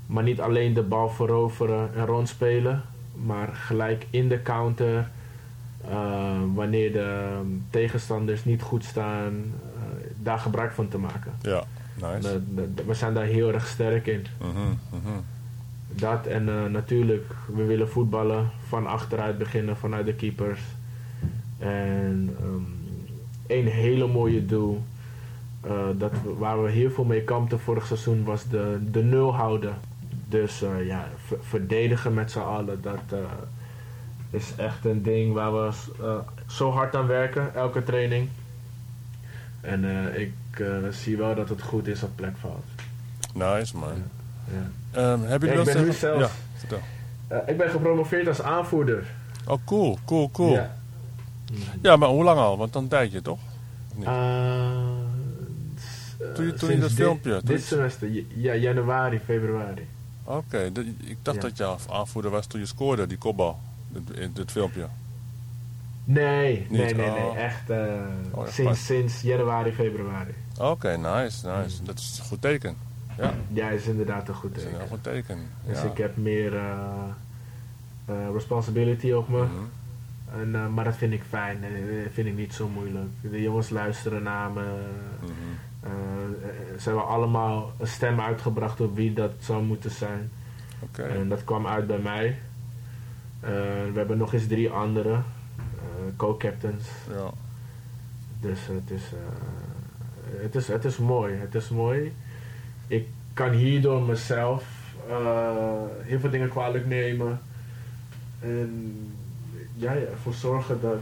[0.07, 2.82] Maar niet alleen de bal veroveren en rondspelen.
[3.24, 5.09] Maar gelijk in de counter.
[5.88, 7.38] eh, wanneer de
[7.70, 9.32] tegenstanders niet goed staan.
[9.34, 11.32] eh, daar gebruik van te maken.
[11.42, 11.62] Ja,
[11.95, 12.40] nice.
[12.55, 14.26] De- de- we zijn daar heel erg sterk in.
[14.40, 14.51] Mhm,
[14.90, 15.18] mhm.
[15.97, 20.61] Dat en eh, natuurlijk, we willen voetballen van achteruit beginnen, vanuit de keepers.
[21.59, 22.72] En ehm
[23.47, 24.82] een hele mooie doel,
[25.61, 29.34] eh, dat we- waar we heel veel mee kampten vorig seizoen, was de, de nul
[29.34, 29.74] houden.
[30.28, 33.18] Dus eh, ja, ver- verdedigen met z'n allen, dat
[34.30, 35.70] is echt een ding waar we
[36.47, 38.28] zo hard aan werken, elke training.
[39.61, 39.84] En
[40.20, 40.32] ik
[40.90, 42.64] zie wel dat het goed is op plekveld.
[43.34, 43.88] Nice man.
[43.88, 44.03] Ja.
[44.90, 46.78] Ehm, hebben Ja, jullie ik ben nu zelf- Ja, vertel.
[47.28, 49.07] Eh, ik ben gepromoveerd als aanvoerder.
[49.47, 50.53] Oh, cool, cool, cool.
[50.53, 50.76] Ja.
[51.82, 51.97] Ja.
[51.97, 52.59] maar hoe lang al?
[52.59, 53.38] Want dan een tijdje, toch?
[53.95, 54.07] Niet?
[54.07, 54.12] Eh,
[56.34, 59.86] Toen je- eh, toen je dat filmpje- Dit, je- semester, ja, januari, februari.
[60.24, 60.59] Oké,
[61.01, 61.42] ik dacht Ja.
[61.42, 63.61] dat je aanvoerder was toen je scoorde, die kopbal.
[63.88, 64.86] Dit, in dit filmpje.
[66.05, 66.97] Nee, nee, Niet?
[66.97, 67.32] nee, Oh.
[67.34, 67.42] nee.
[67.42, 67.78] Echt eh,
[68.30, 68.84] Oh, echt sinds, pas.
[68.86, 70.34] sinds januari, februari.
[70.59, 71.82] Oké, nice, nice.
[71.82, 72.76] Dat is een goed teken.
[73.18, 74.86] Ja, Ja, is inderdaad een goed dat is een teken.
[74.86, 75.38] heel goed teken.
[75.66, 76.62] Dus ik heb meer eh,
[78.04, 79.42] eh, responsibility op me.
[79.42, 80.40] Mhm.
[80.40, 81.60] En, eh, maar dat vind ik fijn.
[81.60, 83.08] Dat vind ik niet zo moeilijk.
[83.20, 84.64] De jongens luisteren naar me.
[85.80, 85.90] Eh,
[86.78, 90.30] ze hebben allemaal een stem uitgebracht op wie dat zou moeten zijn.
[90.92, 92.38] En dat kwam uit bij mij.
[93.40, 95.18] We hebben nog eens drie andere
[96.16, 96.84] co-captains.
[97.10, 97.30] Ja.
[98.40, 99.02] Dus het is,
[100.42, 101.34] het, is, het is mooi.
[101.34, 102.14] Het is mooi.
[102.87, 104.64] Ik kan hierdoor mezelf
[105.09, 107.41] eh, heel veel dingen kwalijk nemen.
[108.41, 108.97] En
[109.74, 111.01] ja, ja, ervoor zorgen dat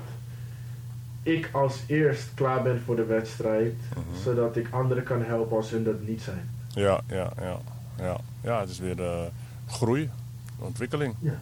[1.22, 3.74] ik als eerst klaar ben voor de wedstrijd.
[3.90, 4.22] Mhm.
[4.22, 6.50] Zodat ik anderen kan helpen als hun dat niet zijn.
[6.68, 7.58] Ja, ja, ja,
[7.98, 8.20] ja.
[8.42, 9.22] Ja, het is weer eh,
[9.66, 10.10] groei,
[10.58, 11.14] ontwikkeling.
[11.18, 11.40] Ja.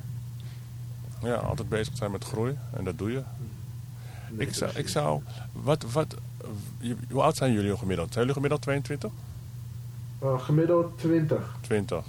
[1.22, 2.56] Ja, altijd bezig zijn met groei.
[2.76, 3.22] En dat doe je.
[4.30, 5.22] Nee, Ik zou, ik zou
[5.52, 6.14] wat, wat,
[7.10, 8.08] hoe oud zijn jullie gemiddeld?
[8.08, 9.10] Zijn jullie gemiddeld 22?
[10.20, 11.56] Eh, gemiddeld 20.
[11.60, 12.04] 20.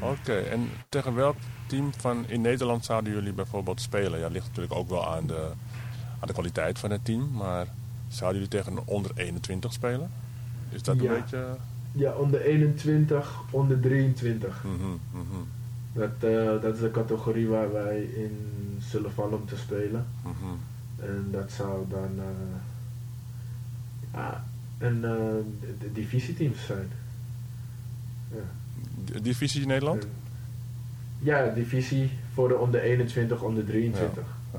[0.00, 1.36] Oké, en tegen welk
[1.66, 4.18] team van in Nederland zouden jullie bijvoorbeeld spelen?
[4.18, 5.50] Ja, ligt natuurlijk ook wel aan de,
[6.20, 7.66] aan de kwaliteit van het team, maar
[8.08, 10.10] zouden jullie tegen een onder 21 spelen?
[10.70, 11.10] Is dat Ja.
[11.12, 11.46] een beetje...
[11.92, 14.64] Ja, onder 21, onder 23.
[14.64, 14.74] Mhm,
[15.10, 15.42] mhm,
[15.92, 18.38] Dat, eh, dat is de categorie waar wij in
[18.78, 20.06] zullen vallen om te spelen.
[20.22, 20.54] mhm.
[21.10, 22.24] En dat zou dan eh,
[24.14, 24.44] ja,
[24.78, 25.10] een uh,
[25.80, 26.88] de divisieteams zijn.
[28.30, 29.20] Ja.
[29.20, 30.02] Divisie Nederland?
[30.02, 30.10] En,
[31.18, 34.24] ja, divisie voor de onder 21, onder 23.
[34.52, 34.58] Ja.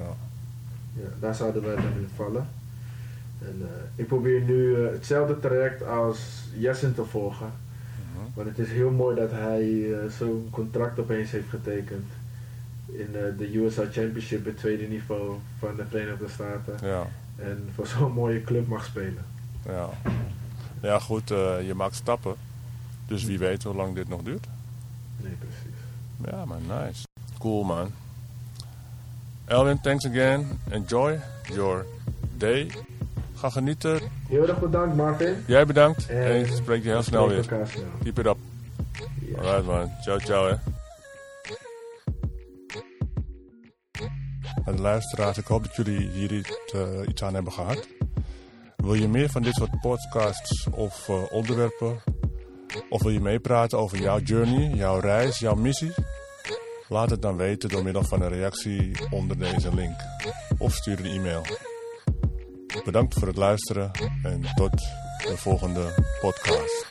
[0.94, 1.08] ja.
[1.20, 2.48] daar zouden wij dan in vallen.
[3.42, 6.20] En, uh, ik probeer nu uh, hetzelfde traject als
[6.58, 7.52] Jessen te volgen.
[7.98, 12.06] Uh Want het is heel mooi dat hij zo'n contract opeens heeft getekend
[12.86, 16.88] in de USA Championship, het tweede niveau van de Verenigde Staten.
[16.88, 17.08] Ja.
[17.36, 19.26] En voor zo'n mooie club mag spelen.
[19.66, 19.90] Ja,
[20.82, 22.36] ja goed, je maakt stappen.
[23.08, 24.48] Dus wie weet hoe lang dit nog duurt.
[25.18, 26.32] Nee, precies.
[26.32, 27.04] Ja, man, nice.
[27.40, 27.92] Cool, man.
[29.46, 30.60] Elwin, thanks again.
[30.70, 31.20] Enjoy
[31.54, 31.86] your
[32.38, 32.72] day.
[33.36, 34.00] Ga genieten.
[34.28, 35.44] Heel erg bedankt, Martin.
[35.48, 36.08] Jij bedankt.
[36.08, 37.46] En, en spreek je heel snel weer.
[38.04, 38.38] Keep it up.
[39.38, 39.92] Alright, man.
[40.02, 40.56] Ciao, ciao, hè.
[44.66, 47.88] En luisteraars, ik hoop dat jullie hier iets, uh, iets aan hebben gehad.
[48.84, 52.00] Wil je meer van dit soort podcasts of uh, onderwerpen?
[52.90, 55.92] Of wil je meepraten over jouw journey, jouw reis, jouw missie?
[56.88, 59.96] Laat het dan weten door middel van een reactie onder deze link.
[60.58, 61.42] Of stuur een e-mail.
[62.86, 63.92] Bedankt voor het luisteren
[64.24, 64.72] en tot
[65.28, 66.88] de volgende podcast.